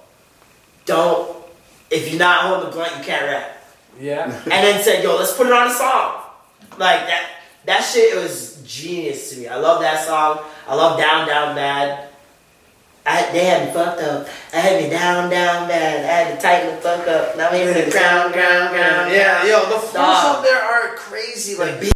[0.85, 1.35] don't.
[1.91, 3.63] If you're not holding the blunt, you can't rap."
[3.99, 4.23] Yeah.
[4.43, 6.21] and then said, "Yo, let's put it on a song."
[6.71, 7.29] Like that.
[7.65, 9.47] That shit was genius to me.
[9.47, 10.39] I love that song.
[10.67, 12.04] I love Down Down Bad.
[13.05, 14.27] I, they had me fucked up.
[14.53, 16.05] I had me down down bad.
[16.05, 17.37] I had to tighten the fuck up.
[17.37, 19.11] Now I'm in the ground ground ground.
[19.11, 21.55] Yeah, yo, the flows up there are crazy.
[21.55, 21.91] Like The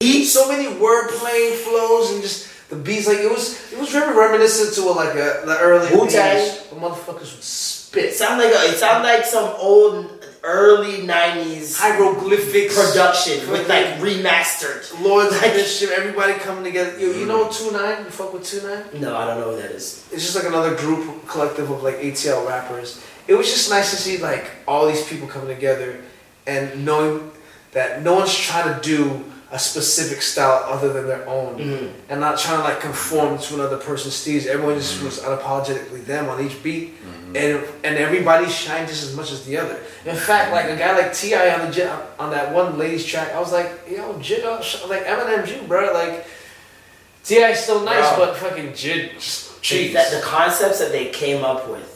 [0.00, 0.24] beat.
[0.24, 3.06] so many word playing flows and just the beats.
[3.08, 6.46] like it was it was very reminiscent to like a the early Wu-Tang.
[6.70, 11.76] The motherfuckers would spit It sounded like a, it sounded like some old early '90s
[11.78, 14.82] hieroglyphics production with like remastered.
[15.02, 16.98] Lords of Like- Mischief, everybody coming together.
[16.98, 18.04] Yo, you know Two Nine?
[18.04, 18.84] You fuck with Two Nine?
[19.00, 20.04] No, I don't know what that is.
[20.12, 23.02] It's just like another group collective of like ATL rappers.
[23.28, 26.00] It was just nice to see like all these people coming together
[26.46, 27.30] and knowing
[27.72, 31.90] that no one's trying to do a specific style other than their own Mhm.
[32.08, 34.46] and not trying to like conform to another person's steez.
[34.46, 36.94] Everyone just was unapologetically them on each beat
[37.34, 39.76] and and everybody shined just as much as the other.
[40.04, 43.34] In fact, like a guy like Ti on the J- on that one ladies track,
[43.34, 46.24] I was like, yo, Jid, uh, like Eminem Jew, bro, like
[47.24, 49.10] Ti still nice, but fucking Jid
[49.60, 49.92] cheese.
[49.94, 51.88] that, the concepts that they came up with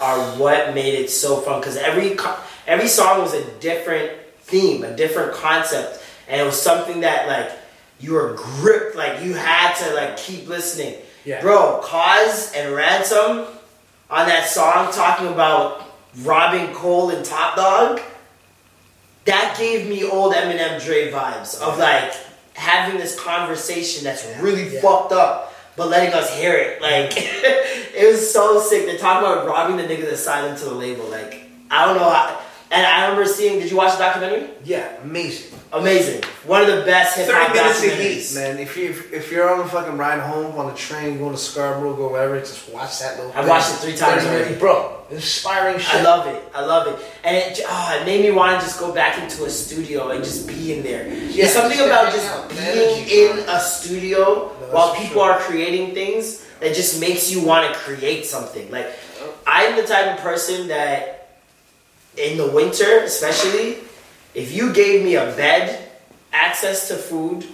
[0.00, 2.16] are what made it so fun because every
[2.66, 4.12] every song was a different
[4.44, 6.00] theme, a different concept,
[6.30, 7.50] and it was something that like
[7.98, 10.94] you were gripped, like you had to like keep listening.
[11.24, 11.42] Yeah.
[11.42, 13.46] Bro, Cozz and Ransom
[14.08, 15.84] on that song talking about
[16.22, 18.00] robbing Cole and Top Dawg,
[19.26, 22.12] that gave me old Eminem Dre vibes of like
[22.54, 24.80] having this conversation that's really Yeah.
[24.80, 26.80] fucked up, but letting us hear it.
[26.80, 28.86] Like it was so sick.
[28.86, 31.04] They talk about robbing the nigga that signed to the label.
[31.06, 32.40] Like I don't know how.
[32.72, 33.58] And I remember seeing.
[33.58, 34.48] Did you watch the documentary?
[34.64, 35.58] Yeah, amazing.
[35.72, 36.22] Amazing.
[36.46, 38.34] One of the best hip hop Thirty minutes documentaries.
[38.36, 38.58] man.
[38.58, 41.38] If you if, if you're on a fucking ride home on the train, going to
[41.38, 43.32] Scarborough, go wherever, just watch that little.
[43.32, 43.48] I've thing.
[43.48, 44.60] watched it three times 30 minutes, already.
[44.60, 44.96] bro.
[45.10, 45.94] Inspiring shit.
[45.96, 46.42] I love it.
[46.54, 49.44] I love it, and it oh, it made me want to just go back into
[49.44, 51.08] a studio and just be in there.
[51.08, 54.22] Yeah, There's something about just out, being in a studio
[54.60, 55.32] No, while people sure.
[55.32, 58.70] are creating things that just makes you want to create something.
[58.70, 58.86] Like
[59.46, 61.19] I'm the type of person that
[62.20, 63.78] in the winter, especially,
[64.34, 65.88] if you gave me a bed,
[66.32, 67.44] access to food,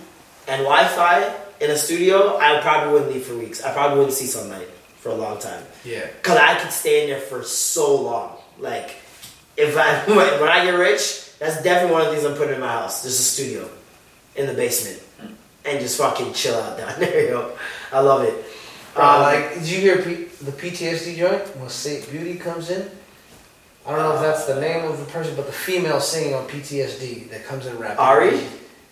[0.48, 3.62] and Wi-Fi in a studio, I probably wouldn't leave for weeks.
[3.64, 4.68] I probably wouldn't see sunlight
[5.00, 5.62] for a long time.
[5.84, 6.06] Yeah.
[6.22, 8.36] Cause I could stay in there for so long.
[8.58, 8.96] Like,
[9.56, 12.54] if I when, when I get rich, that's definitely one of the things I'm putting
[12.54, 13.02] in my house.
[13.02, 13.68] There's a studio
[14.34, 15.02] in the basement,
[15.64, 17.30] and just fucking chill out down there.
[17.30, 17.52] Yo,
[17.92, 18.34] I love it.
[18.94, 22.90] Bro, Um, like, did you hear P- the PTSD joint when Saint Beauty comes in?
[23.86, 26.46] I don't know if that's the name of the person, but the female singing on
[26.48, 27.98] PTSD that comes in rapping.
[27.98, 28.34] Ari?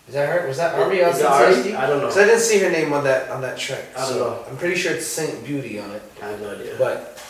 [0.07, 0.47] Is that her?
[0.47, 1.75] Was that Ari on Is it Ari?
[1.75, 2.07] I don't know.
[2.07, 3.83] Because I didn't see her name on that on that track.
[3.95, 4.45] I don't so know.
[4.49, 6.75] I'm pretty sure it's Saint Beauty on it, I have no idea.
[6.77, 7.21] but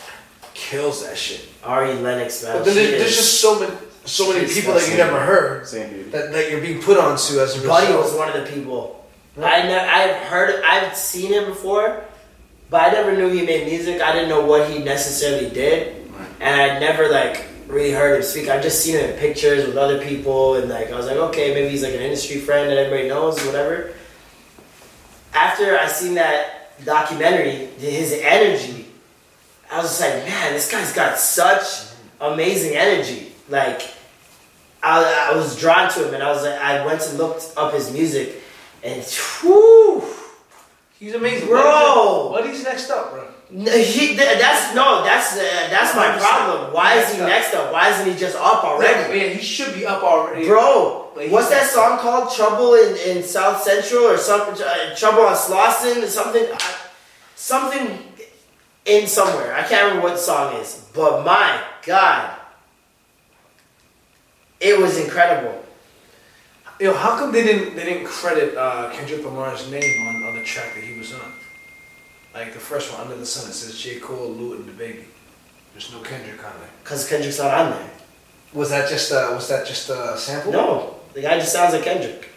[0.54, 1.48] kills that shit.
[1.64, 2.58] Ari Lennox, man.
[2.58, 3.74] But then she there's is- just so many
[4.06, 4.98] so many she's people that you sexy.
[5.04, 6.10] never heard Same beauty.
[6.12, 8.04] that, that you're being put onto as a Buddy result.
[8.06, 9.04] was one of the people.
[9.36, 9.46] Yeah.
[9.46, 12.04] I ne- I've heard, I've seen him before,
[12.70, 14.02] but I never knew he made music.
[14.04, 15.96] I didn't know what he necessarily did,
[16.40, 17.46] and I never like
[17.76, 18.48] really heard him speak.
[18.48, 21.54] I've just seen him in pictures with other people, and like I was like, okay,
[21.54, 23.94] maybe he's like an industry friend that everybody knows, whatever.
[25.34, 28.86] After I seen that documentary, his energy,
[29.70, 33.34] I was just like, man, this guy's got such amazing energy.
[33.50, 33.82] Like,
[34.82, 37.74] I, I was drawn to him, and I was like, I went and looked up
[37.74, 38.42] his music,
[38.84, 39.04] and
[39.42, 40.04] whew,
[40.98, 42.30] He's amazing, Bro!
[42.32, 43.28] What is next up, bro?
[43.52, 46.74] No, he, that's no, that's uh, that's my problem.
[46.74, 47.72] Why is he next up?
[47.72, 51.12] Why isn't he just up already, Yeah, he should be up already, bro?
[51.30, 52.34] What's that song called?
[52.34, 54.62] Trouble in, in South Central or something?
[54.66, 56.44] Uh, Trouble on Slauson or something?
[56.52, 56.58] Uh,
[57.36, 58.00] something
[58.86, 59.54] in somewhere.
[59.54, 62.36] I can't remember what the song is, but my God,
[64.60, 65.64] it was incredible.
[66.80, 70.44] Yo, how come they didn't they didn't credit uh, Kendrick Lamar's name on, on the
[70.44, 71.32] track that he was on?
[72.36, 74.00] Like the first one, Under the Sun, it says J.
[74.00, 75.06] Cole, and DaBaby.
[75.74, 76.70] There's no Kendrick on there.
[76.84, 77.90] Cause Kendrick's not on there.
[78.54, 80.52] Was that just uh, was that just a sample?
[80.52, 82.30] No, the guy just sounds like Kendrick.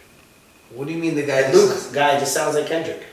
[0.73, 1.51] What do you mean the guy?
[1.51, 3.03] Lute, just- the guy just sounds like Kendrick.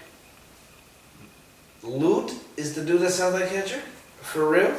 [1.83, 3.83] Lute is the dude that sounds like Kendrick?
[4.23, 4.75] For real?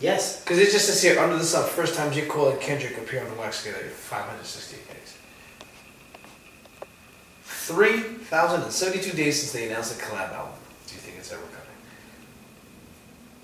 [0.00, 0.40] Yes.
[0.42, 2.26] Because it just says here, Under the Sun, first time J.
[2.26, 5.16] Cole and Kendrick appear on the wax together, 568 days.
[7.44, 10.54] 3,072 days since they announced a collab album.
[11.30, 11.78] Do you think it's ever coming?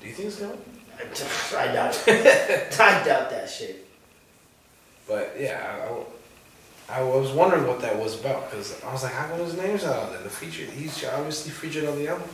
[0.00, 1.70] Do you think it's coming?
[1.70, 2.80] I doubt it.
[2.80, 3.86] I doubt that shit.
[5.06, 5.88] But yeah,
[6.88, 9.40] I, I, I was wondering what that was about because I was like, how come
[9.40, 10.22] his name's not on there?
[10.22, 12.28] The feature, he's obviously featured on the album.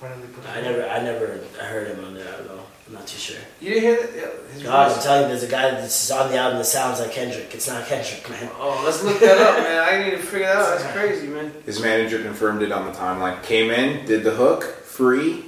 [0.00, 1.26] Why didn't they put I never, I never
[1.60, 2.24] heard him on there.
[2.24, 2.66] Don't know.
[2.92, 3.40] I'm not too sure.
[3.60, 4.14] You didn't hear that?
[4.14, 6.64] Yeah, his God, voice- I'm telling you, there's a guy that's on the album that
[6.66, 7.54] sounds like Kendrick.
[7.54, 8.50] It's not Kendrick, man.
[8.58, 9.82] Oh, let's look that up, man.
[9.88, 10.78] I need to figure that out.
[10.78, 11.52] That's crazy, man.
[11.64, 13.42] His manager confirmed it on the timeline.
[13.44, 15.46] Came in, did the hook, free,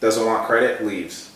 [0.00, 1.30] doesn't want credit, leaves.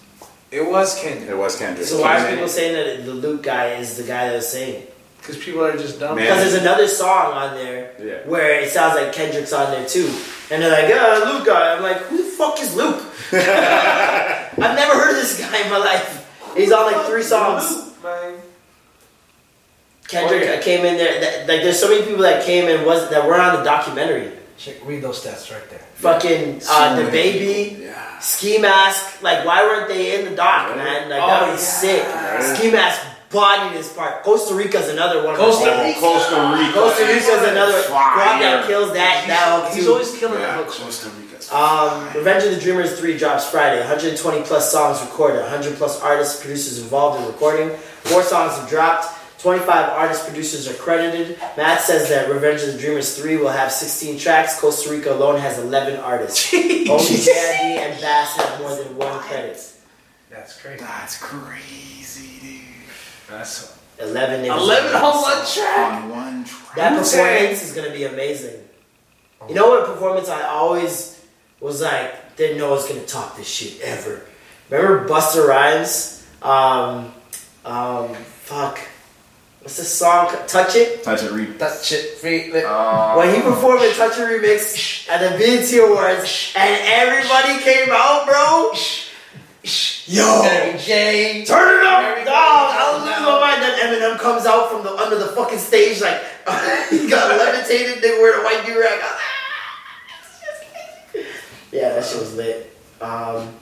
[0.50, 1.28] It was Kendrick.
[1.28, 1.86] It was Kendrick.
[1.86, 4.36] So why Came are in- people saying that the Lute guy is the guy that
[4.36, 4.82] was saying?
[4.84, 4.94] it?
[5.18, 6.16] Because people are just dumb.
[6.16, 6.24] Man.
[6.24, 8.26] Because there's another song on there Yeah.
[8.26, 10.10] where it sounds like Kendrick's on there too.
[10.50, 11.74] And they're like, uh, Lute guy.
[11.76, 12.96] I'm like, who the fuck is Lute?
[13.32, 16.26] I've never heard of this guy in my life.
[16.56, 17.92] He's on like three songs.
[18.02, 18.34] Man.
[20.08, 20.60] Kendrick Oh, yeah.
[20.60, 21.20] came in there.
[21.20, 24.32] That, like, there's so many people that came and was that were on the documentary.
[24.58, 25.78] Check, read those stats right there.
[25.94, 28.18] Fucking uh, DaBaby, Yeah.
[28.18, 29.22] ski mask.
[29.22, 31.08] Like, why weren't they in the doc, man?
[31.08, 32.40] Like, that Oh, was yeah.
[32.40, 32.56] sick.
[32.56, 33.00] Ski mask
[33.30, 34.22] bodied this part.
[34.22, 35.36] Costa Rica's another one.
[35.36, 36.00] Costa my Rica.
[36.00, 36.00] favorites.
[36.00, 36.72] Costa Rica.
[36.72, 38.16] Costa Rica's another Fire.
[38.40, 39.24] that kills that.
[39.28, 39.92] that hook, He's too.
[39.92, 40.64] always killing Yeah, the.
[40.64, 43.78] Costa Rica's Um, Revenge of the Dreamers 3 drops Friday.
[43.80, 45.40] 120 plus songs recorded.
[45.42, 47.70] 100 plus artists, producers involved in recording.
[48.04, 49.16] Four songs have dropped.
[49.40, 51.38] 25 artists, producers are credited.
[51.56, 54.60] Matt says that Revenge of the Dreamers 3 will have 16 tracks.
[54.60, 56.52] Costa Rica alone has 11 artists.
[56.54, 57.32] Only JID
[57.78, 59.58] and Bas have more than one credit.
[60.28, 60.80] That's crazy.
[60.84, 62.60] That's crazy, dude.
[63.30, 64.56] That's 11 niggas.
[64.58, 66.02] 11 on one track.
[66.02, 66.76] On one track.
[66.76, 68.62] That performance is gonna be amazing.
[69.48, 71.20] You know what performance I always
[71.60, 74.22] was like, didn't know I was gonna talk this shit ever.
[74.68, 76.26] Remember Busta Rhymes?
[76.42, 77.12] Um,
[77.64, 78.78] um, fuck.
[79.60, 80.34] What's this song?
[80.46, 81.02] Touch It?
[81.04, 81.58] Touch it, read.
[81.58, 82.64] Touch it, feel it.
[82.64, 87.88] Uh, When he performed a Touch It remix at the BET Awards and everybody came
[87.90, 88.72] out, bro.
[90.10, 90.42] Yo!
[90.42, 91.44] Mary J.
[91.44, 92.34] Turn it up, dog!
[92.34, 93.62] I was losing my mind.
[93.62, 96.20] Then Eminem comes out from the under the fucking stage like
[96.90, 98.02] he got levitated.
[98.02, 99.00] They wear the white do rag.
[101.70, 102.76] Yeah, that shit was lit.
[103.00, 103.54] Um,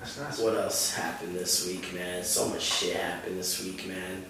[0.00, 0.38] nice.
[0.38, 2.22] what else happened this week, man?
[2.22, 4.24] So much shit happened this week, man.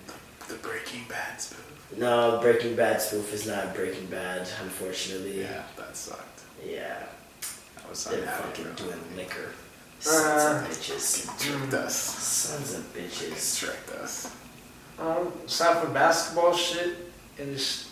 [0.48, 1.60] the Breaking Bad spoof.
[1.98, 5.42] No, Breaking Bad spoof is not Breaking Bad, unfortunately.
[5.42, 6.40] Yeah, that sucked.
[6.66, 7.02] Yeah,
[7.76, 9.50] That was they're fucking doing liquor.
[10.04, 11.38] Sons Uh, of bitches.
[11.40, 11.94] Tricked us.
[11.96, 13.58] Sons of bitches.
[13.58, 14.30] Tricked us.
[14.98, 16.96] Um, aside from basketball shit
[17.38, 17.86] and just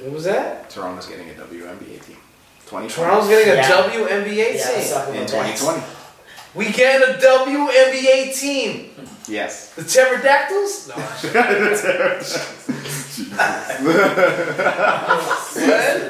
[0.00, 0.70] Um, What was that?
[0.70, 2.16] Toronto's getting a WNBA team.
[2.66, 2.88] 2020.
[2.88, 3.68] Toronto's getting a Yeah.
[3.70, 4.90] WNBA team.
[4.90, 5.28] talk about in that.
[5.28, 5.82] 2020.
[6.54, 8.90] We get a WNBA team.
[9.28, 9.68] Yes.
[9.74, 10.88] The Pterodactyls?
[10.88, 10.94] No.
[13.12, 13.28] The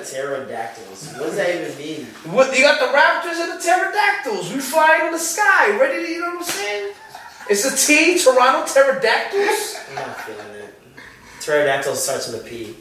[0.05, 1.19] pterodactyls.
[1.19, 2.07] What does that even mean?
[2.33, 4.53] what, you got the Raptors and the Pterodactyls.
[4.53, 6.95] We flying in the sky, ready to, you know what I'm saying?
[7.51, 9.81] It's a T, Toronto Pterodactyls.
[9.91, 10.75] I'm not feeling it.
[11.41, 12.77] Pterodactyl starts with a P.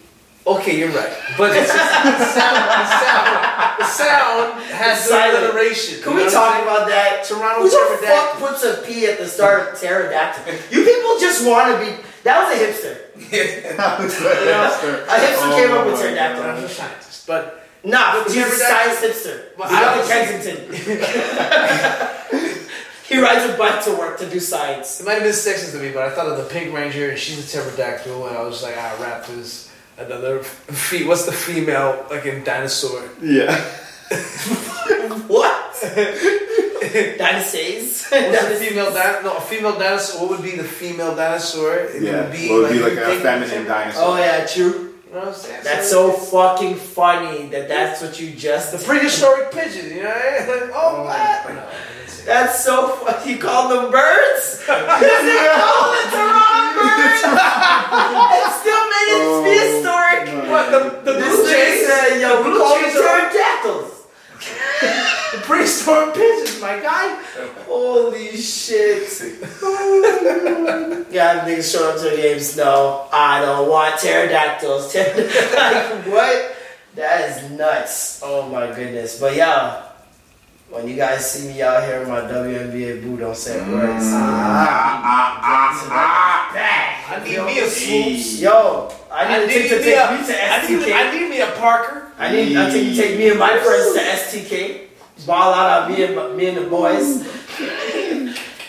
[0.45, 1.13] Okay, you're right.
[1.37, 6.01] But it's just, the sound, the sound, the sound has the alliteration.
[6.03, 7.23] Can we talk about that?
[7.27, 10.53] Toronto Who the fuck puts a P at the start of pterodactyl?
[10.71, 12.10] You people just want to be.
[12.23, 12.95] That was a hipster.
[13.31, 13.43] You
[13.77, 13.95] know,
[15.07, 16.17] a hipster came up with saying?
[16.19, 16.65] I'm pterodactyl.
[16.65, 17.41] a scientist, but
[17.83, 19.37] Nah, But he's a science hipster.
[19.57, 20.57] Well, I out in was- Kensington.
[23.09, 24.99] he rides a bike to work to do science.
[25.01, 25.91] it might have been sexist to me.
[25.91, 28.75] But I thought of the Pink Ranger, and she's a pterodactyl, and I was like,
[28.77, 29.67] ah, Raptors.
[29.97, 33.03] Another fe- what's the female like in dinosaur?
[33.21, 33.55] Yeah.
[35.27, 35.75] What?
[36.81, 38.07] Dinosaurs?
[38.09, 40.21] What's a female di- no a female dinosaur?
[40.21, 41.75] What would be the female dinosaur?
[41.75, 42.23] It Yeah.
[42.23, 44.03] would be What would be like you a feminine dinosaur?
[44.03, 44.89] Oh yeah, true.
[45.07, 45.61] You know what I'm saying?
[45.63, 48.71] That's so fucking funny that that's what you just.
[48.71, 49.89] the prehistoric pigeon.
[49.95, 50.09] You know?
[50.09, 51.53] Like, oh, oh what?
[51.53, 52.45] No, I didn't say that.
[52.47, 53.31] That's so funny.
[53.33, 54.45] You call them birds?
[54.61, 57.21] you said oh, call the Toronto birds?
[58.41, 60.49] it still made it Oh, be historic.
[60.49, 61.87] What the the This blue nigga jays?
[61.87, 63.91] said, yo, The we blue call them jays pterodactyls.
[65.51, 67.21] The prehistoric pigeons, my guy.
[67.67, 69.01] Holy shit.
[71.11, 72.55] yeah, niggas showing up to the games.
[72.55, 74.95] No, I don't want pterodactyls.
[75.55, 76.55] like, what?
[76.95, 78.21] That is nuts.
[78.23, 79.19] Oh my goodness.
[79.19, 79.83] But yeah,
[80.69, 84.05] when you guys see me out here in my WNBA boo, don't say words.
[84.05, 84.13] Mm.
[84.13, 88.39] Ah, ah, ah, I need me a Swoopes.
[88.39, 90.35] Yo, I I need, need to take, me a- me to I
[90.67, 90.93] need, STK.
[90.95, 92.07] I need me a Parker.
[92.17, 94.87] I need I think you take me and my friends to STK.
[95.25, 97.23] Ball out on me and me and the boys.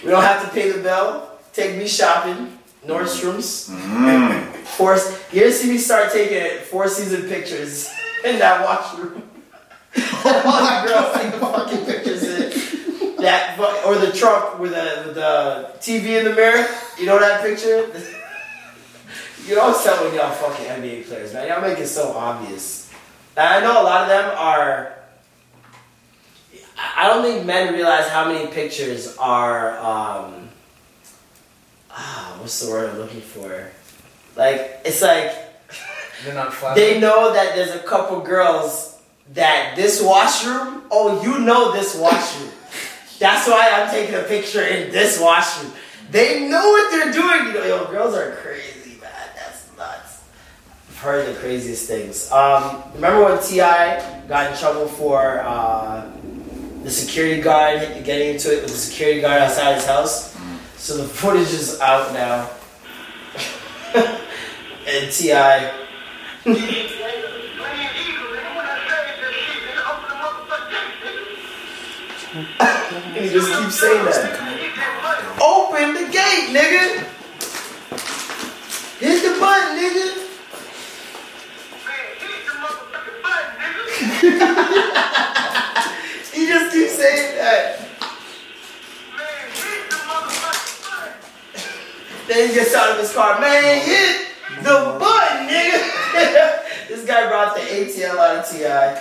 [0.04, 1.28] we don't have to pay the bill.
[1.52, 2.58] Take me shopping.
[2.86, 3.68] Nordstrom's.
[3.70, 4.44] Mm.
[4.76, 4.98] Four,
[5.32, 7.88] you ever see me start taking four season pictures
[8.24, 9.22] in that washroom?
[10.24, 15.14] All the girls take the fucking pictures in that or the trunk with the with
[15.14, 16.66] the TV in the mirror.
[16.98, 17.88] You know that picture?
[19.44, 21.48] You know always tell when y'all fucking NBA players, man.
[21.48, 22.88] Y'all make it so obvious.
[23.36, 25.01] And I know a lot of them are.
[26.96, 29.78] I don't think men realize how many pictures are.
[29.78, 30.48] Um,
[31.90, 33.70] ah, what's the word I'm looking for?
[34.36, 35.32] Like it's like
[36.24, 39.00] They're not they know that there's a couple girls
[39.34, 40.82] that this washroom.
[40.90, 42.50] Oh, you know this washroom.
[43.18, 45.72] That's why I'm taking a picture in this washroom.
[46.10, 47.46] They know what they're doing.
[47.46, 49.10] You know, yo, girls are crazy, man.
[49.36, 50.22] That's nuts.
[50.88, 52.30] I've heard the craziest things.
[52.30, 54.22] Um, remember when T.I.
[54.28, 56.10] got in trouble for uh,
[56.82, 60.34] the security guard getting into it with the security guard outside his house?
[60.34, 60.58] Mm.
[60.76, 62.50] So the footage is out now,
[64.86, 65.70] and Ti.
[73.14, 75.38] He just keeps saying that.
[75.40, 77.04] Open the gate, nigga.
[78.98, 80.22] Hit the button, nigga.
[86.42, 87.78] He just keeps saying that.
[87.78, 87.86] Man,
[89.54, 91.14] hit the motherfucking button.
[92.26, 93.40] Then he gets out of his car.
[93.40, 94.26] Man, hit
[94.58, 96.88] the button, nigga.
[96.88, 98.98] this guy brought the ATL out of TI.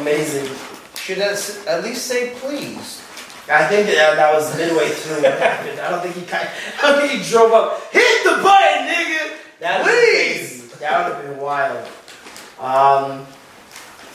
[0.00, 0.56] Amazing.
[0.94, 3.02] Should at at least say please.
[3.50, 5.80] I think that, that was midway through what happened.
[5.80, 6.48] I don't think he kind
[6.82, 7.92] I don't think he drove up.
[7.92, 9.36] Hit the button, nigga.
[9.60, 10.70] That Please.
[10.78, 11.86] That would have been wild.
[12.58, 13.26] Um,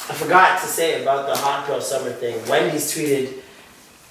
[0.09, 2.45] I forgot to say about the hot girl summer thing.
[2.49, 3.41] Wendy's tweeted.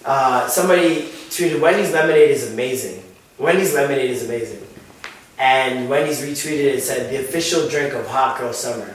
[0.05, 3.03] Uh, somebody tweeted Wendy's lemonade is amazing.
[3.39, 4.67] Wendy's lemonade is amazing,
[5.39, 8.95] and Wendy's retweeted it and said the official drink of hot girl summer.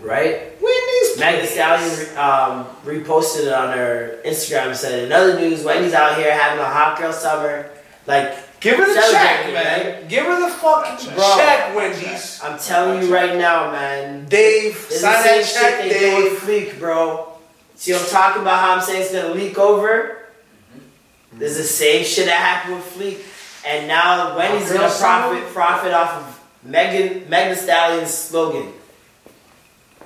[0.00, 0.60] Right?
[0.60, 1.18] Wendy's.
[1.18, 5.92] Meg Thee Stallion um, reposted it on her Instagram and said, in other news, Wendy's
[5.92, 7.70] out here having a hot girl summer.
[8.06, 9.92] Like, Give her the Celebrating, check, man.
[9.96, 10.08] right?
[10.08, 11.34] Give her the fucking Bro.
[11.36, 12.40] check, Wendy's.
[12.44, 14.26] I'm telling you right now, man.
[14.28, 16.32] Dave, It's sign the same that shit check, they do Dave.
[16.32, 17.28] with Fleek, bro.
[17.74, 18.60] See I'm talking about?
[18.60, 20.28] How I'm saying it's gonna leak over?
[20.76, 21.38] Mm-hmm.
[21.40, 23.26] There's the same shit that happened with Fleek.
[23.66, 26.40] And now Wendy's Hot gonna profit profit off of
[26.70, 28.72] Megan Megan Stallion's slogan.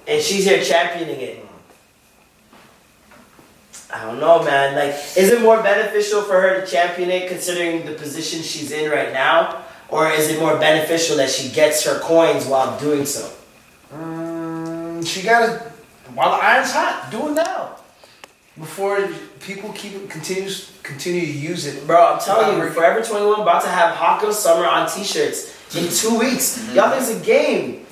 [0.09, 1.46] And she's here championing it.
[3.93, 4.75] I don't know, man.
[4.75, 8.91] Like, is it more beneficial for her to champion it considering the position she's in
[8.91, 9.65] right now?
[9.89, 13.33] Or is it more beneficial that she gets her coins while doing so?
[13.95, 15.73] Mm, she got to
[16.15, 17.09] while the iron's hot.
[17.11, 17.77] Do it now.
[18.59, 19.07] Before
[19.41, 21.87] people keep it continues continue to use it.
[21.87, 26.19] Bro, I'm telling you, Forever 21 about to have Girl Summer on t-shirts in two
[26.19, 26.73] weeks.
[26.75, 27.86] Y'all think it's a game.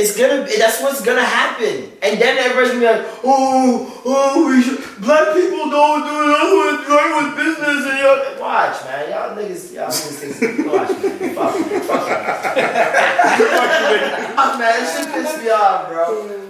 [0.00, 1.92] It's gonna that's what's gonna happen.
[2.00, 6.52] And then everybody's gonna be like, oh, oh, we should, black people don't do that's
[6.56, 7.84] what's right with business.
[7.84, 9.10] And y'all, watch, man.
[9.10, 11.34] Y'all niggas, y'all niggas think, watch, man.
[11.34, 11.80] Fuck, man.
[11.82, 12.24] Fuck, man.
[14.36, 14.80] Fuck, man.
[14.80, 16.40] This shit pissed me off, bro.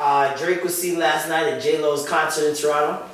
[0.00, 3.04] Uh, Drake was seen last night at J Lo's concert in Toronto.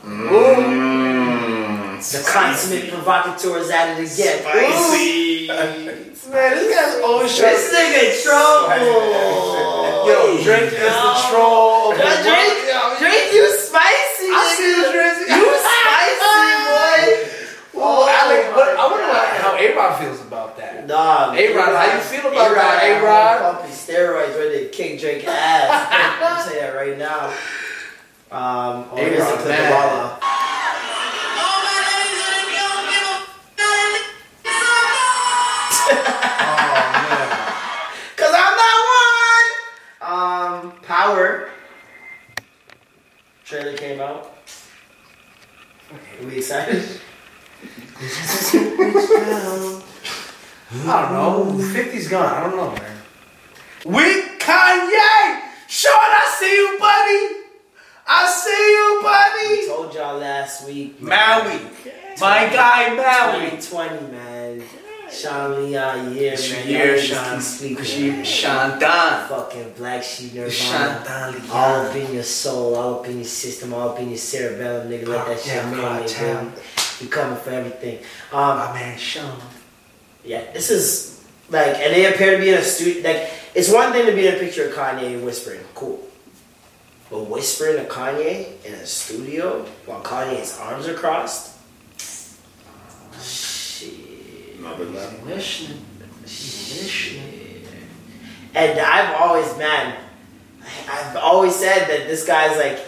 [2.01, 4.41] The consummate provocateur is at it again.
[4.41, 5.49] Spicy.
[5.49, 10.09] Man, this guy's always trying This nigga trouble.
[10.09, 11.93] Yo, Drake is the troll.
[11.93, 12.23] of Yo, month.
[12.25, 14.29] Drake, Drake, you spicy.
[14.33, 14.81] I see nigga.
[14.81, 15.29] the Drake.
[15.29, 17.83] You spicy, boy.
[17.83, 19.13] Oh, Alex, my but I wonder God.
[19.13, 20.87] what- how A-Rod feels about that.
[20.87, 23.03] Nah, A-Rod, how you feel about that, A-Rod?
[23.03, 23.63] A-Rod?
[23.63, 25.69] Pumpy steroids ready to kick Drake ass.
[26.23, 27.29] I'm saying that right now.
[28.33, 30.50] Um, oh, here's the A-Rod, clip of man.
[35.93, 37.53] Oh
[38.17, 38.79] Cause I'm not
[40.01, 40.73] one.
[40.73, 41.51] Um, Power.
[43.45, 44.33] Trailer came out.
[45.93, 47.01] Are we excited?
[50.73, 51.65] I don't know.
[51.65, 52.27] 50's gone.
[52.27, 52.97] I don't know, man.
[53.85, 55.41] With Kanye!
[55.69, 57.41] Sean, I see you, buddy!
[58.07, 59.67] I see you, I buddy!
[59.67, 61.01] told y'all last week.
[61.01, 61.61] Maui.
[62.21, 63.51] My guy, Maui.
[63.51, 64.63] 2020, man.
[65.13, 66.69] Sean Leon, yeah, It's man.
[66.69, 67.41] year, Sean.
[67.41, 69.29] sleeping, She- Don.
[69.29, 70.51] Fucking black sheep nirvana.
[70.51, 71.51] Sean Don.
[71.51, 74.89] All up in your soul, all up in your system, all up in your cerebellum,
[74.91, 75.09] nigga.
[75.09, 76.53] Let that shit marinate, cartel.
[77.01, 77.99] You coming for everything.
[78.33, 79.41] Um, My man, Sean.
[80.25, 81.21] yeah, this is
[81.51, 83.03] like, and they appear to be in a studio.
[83.03, 86.01] Like, it's one thing to be in a picture of Kanye whispering, cool.
[87.11, 91.57] But whispering to Kanye in a studio while Kanye's arms are crossed?
[93.21, 93.91] Shit.
[94.61, 95.27] Another level.
[95.27, 95.83] Listening.
[96.27, 97.67] Shit.
[98.55, 99.97] And I've always, man,
[100.87, 102.85] I've always said that this guy's like,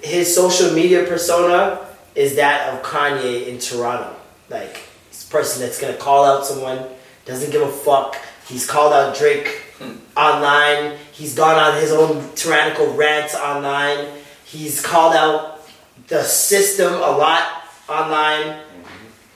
[0.00, 4.16] his social media persona is that of Kanye in Toronto.
[4.48, 6.86] Like, this person that's gonna call out someone,
[7.26, 8.16] doesn't give a fuck.
[8.46, 9.64] He's called out Drake
[10.16, 10.96] online.
[11.12, 14.08] He's gone on his own tyrannical rants online.
[14.46, 15.68] He's called out
[16.06, 17.42] the system a lot
[17.88, 18.62] online.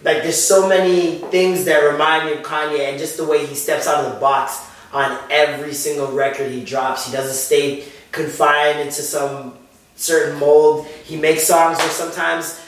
[0.04, 3.54] Like there's so many things that remind me of Kanye and just the way he
[3.54, 7.06] steps out of the box on every single record he drops.
[7.06, 9.56] He doesn't stay confined into some
[9.96, 10.86] certain mold.
[11.04, 12.60] He makes songs where sometimes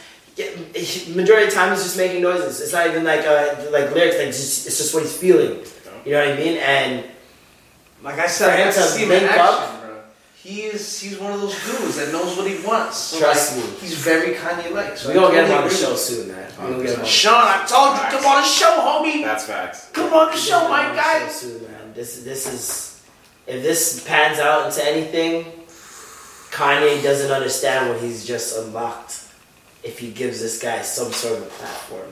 [1.15, 2.61] majority of the time he's just making noises.
[2.61, 4.16] It's not even like uh, like lyrics.
[4.16, 5.61] Like just, it's just what he's feeling.
[6.05, 6.59] You know what I mean?
[6.59, 7.05] And
[8.02, 9.84] Like I said, For him to to see him in link action, up-.
[10.45, 12.99] He is he's one of those dudes that knows what he wants.
[12.99, 13.73] So Trust like, me.
[13.81, 14.99] He's very Kanye like.
[14.99, 16.51] So we I gonna get him on the show soon, man.
[16.59, 16.97] We gonna get him on.
[16.99, 17.03] you.
[17.03, 19.25] the Sean, I told you, come on the show, homie.
[19.25, 19.89] That's facts.
[19.95, 21.19] Come on the show, Get him my on the guy.
[21.27, 21.93] show soon, man.
[21.95, 23.03] This this is
[23.47, 25.47] if this pans out into anything,
[26.51, 29.23] Kanye doesn't understand what he's just unlocked.
[29.83, 32.11] If he gives this guy some sort of platform.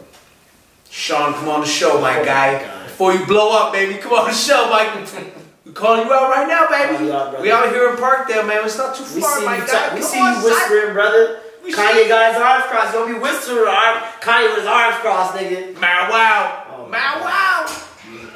[0.90, 2.64] Sean, come on the show, my Oh guy.
[2.64, 2.84] God.
[2.86, 5.06] Before you blow up, baby, come on the show, Mike.
[5.72, 7.10] We calling you out right now, baby.
[7.10, 8.62] Out, we out here in Parkdale, man.
[8.66, 9.94] It's not too We far, my guy.
[9.94, 11.40] we Come see on, you whispering, brother.
[11.64, 12.92] We Kanye got his arms crossed.
[12.92, 15.80] You gonna be whispering, arm, Kanye with his arms crossed, nigga.
[15.80, 16.64] Bow wow.
[16.76, 17.64] Oh, Bow wow.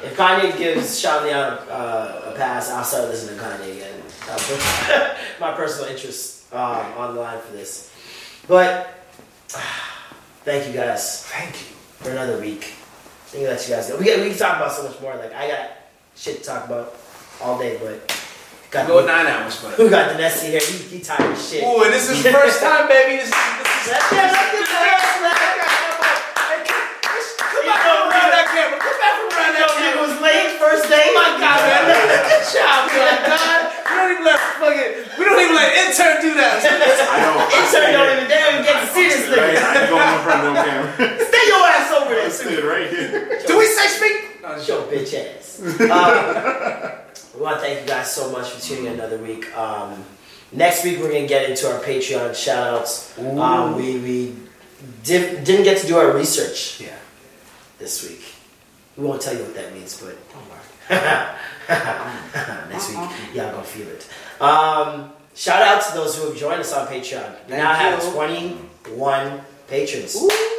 [0.03, 4.01] If Kanye gives Sean Leon uh, a pass, I'll start listening to Kanye again.
[5.39, 6.59] My personal interest um,
[6.97, 7.93] on the line for this.
[8.47, 8.89] But
[10.43, 11.75] thank you guys Thank you.
[11.99, 12.63] for another week.
[13.27, 13.97] Thank you, let you guys go.
[13.99, 15.15] We, got, we can talk about so much more.
[15.15, 15.69] Like I got
[16.15, 16.95] shit to talk about
[17.41, 18.01] all day, but
[18.71, 19.73] got Go nine hours, but.
[19.75, 20.61] who got the Nessie here?
[20.61, 21.63] He, he tired of shit.
[21.63, 23.17] Ooh, and this is the first time, baby.
[23.23, 25.07] This is, this is Let's get- let's the rest
[27.47, 28.79] Come back around that camera.
[28.79, 29.87] Come back around that camera.
[29.87, 30.03] It camera.
[30.07, 31.05] was late first day.
[31.07, 31.83] Oh my God, man.
[32.27, 33.17] Good job, man.
[33.27, 33.59] God.
[33.87, 36.59] We don't even let fucking, we don't even let intern do that.
[36.61, 37.35] I know.
[37.47, 39.55] Intern don't even, they don't even get to see this Right.
[39.57, 40.91] I ain't going in front of no camera.
[41.31, 43.39] Stay your ass over there, I stood right here.
[43.47, 44.41] Do we say speak?
[44.43, 45.59] No, it's Your bitch ass.
[45.63, 47.06] Um,
[47.37, 49.55] we want to thank you guys so much for tuning in another week.
[49.55, 50.03] Um,
[50.51, 53.17] next week we're gonna get into our Patreon shout outs.
[53.19, 54.35] Um, we we
[55.03, 56.95] did, didn't get to do our research Yeah.
[57.77, 58.23] this week.
[58.95, 60.63] We won't tell you what that means, but don't worry.
[62.71, 62.97] next week
[63.35, 64.07] y'all gonna feel it.
[64.41, 67.35] Um, shout out to those who have joined us on Patreon.
[67.47, 70.15] We now have 21 patrons.
[70.15, 70.56] Ooh.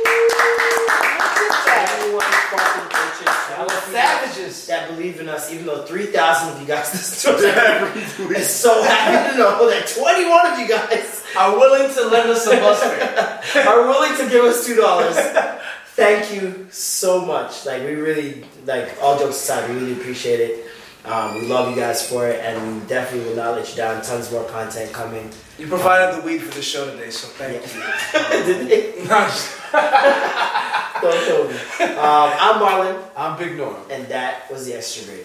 [0.58, 2.20] 21
[2.50, 3.36] fucking patrons.
[3.48, 4.66] Shout out to you guys Savages.
[4.66, 8.18] that believe in us, even though 3,000 of you guys listen to us.
[8.18, 12.44] I'm so happy to know that 21 of you guys Are willing to lend us
[12.44, 13.68] some bus fare.
[13.68, 15.60] are willing to give us $2.
[15.94, 17.66] Thank you so much.
[17.66, 20.64] Like, we really, like, all jokes aside, we really appreciate it.
[21.08, 24.02] Um, we love you guys for it, and we definitely will not let you down.
[24.02, 25.30] Tons more content coming.
[25.58, 28.44] You provided the weed for the show today, so thank you.
[28.44, 29.04] Did they?
[29.08, 29.54] No, I'm just-
[31.00, 31.54] Don't kill me.
[31.96, 33.76] Um, I'm Marlon, I'm Big Norm.
[33.90, 35.24] and that was the extra gravy.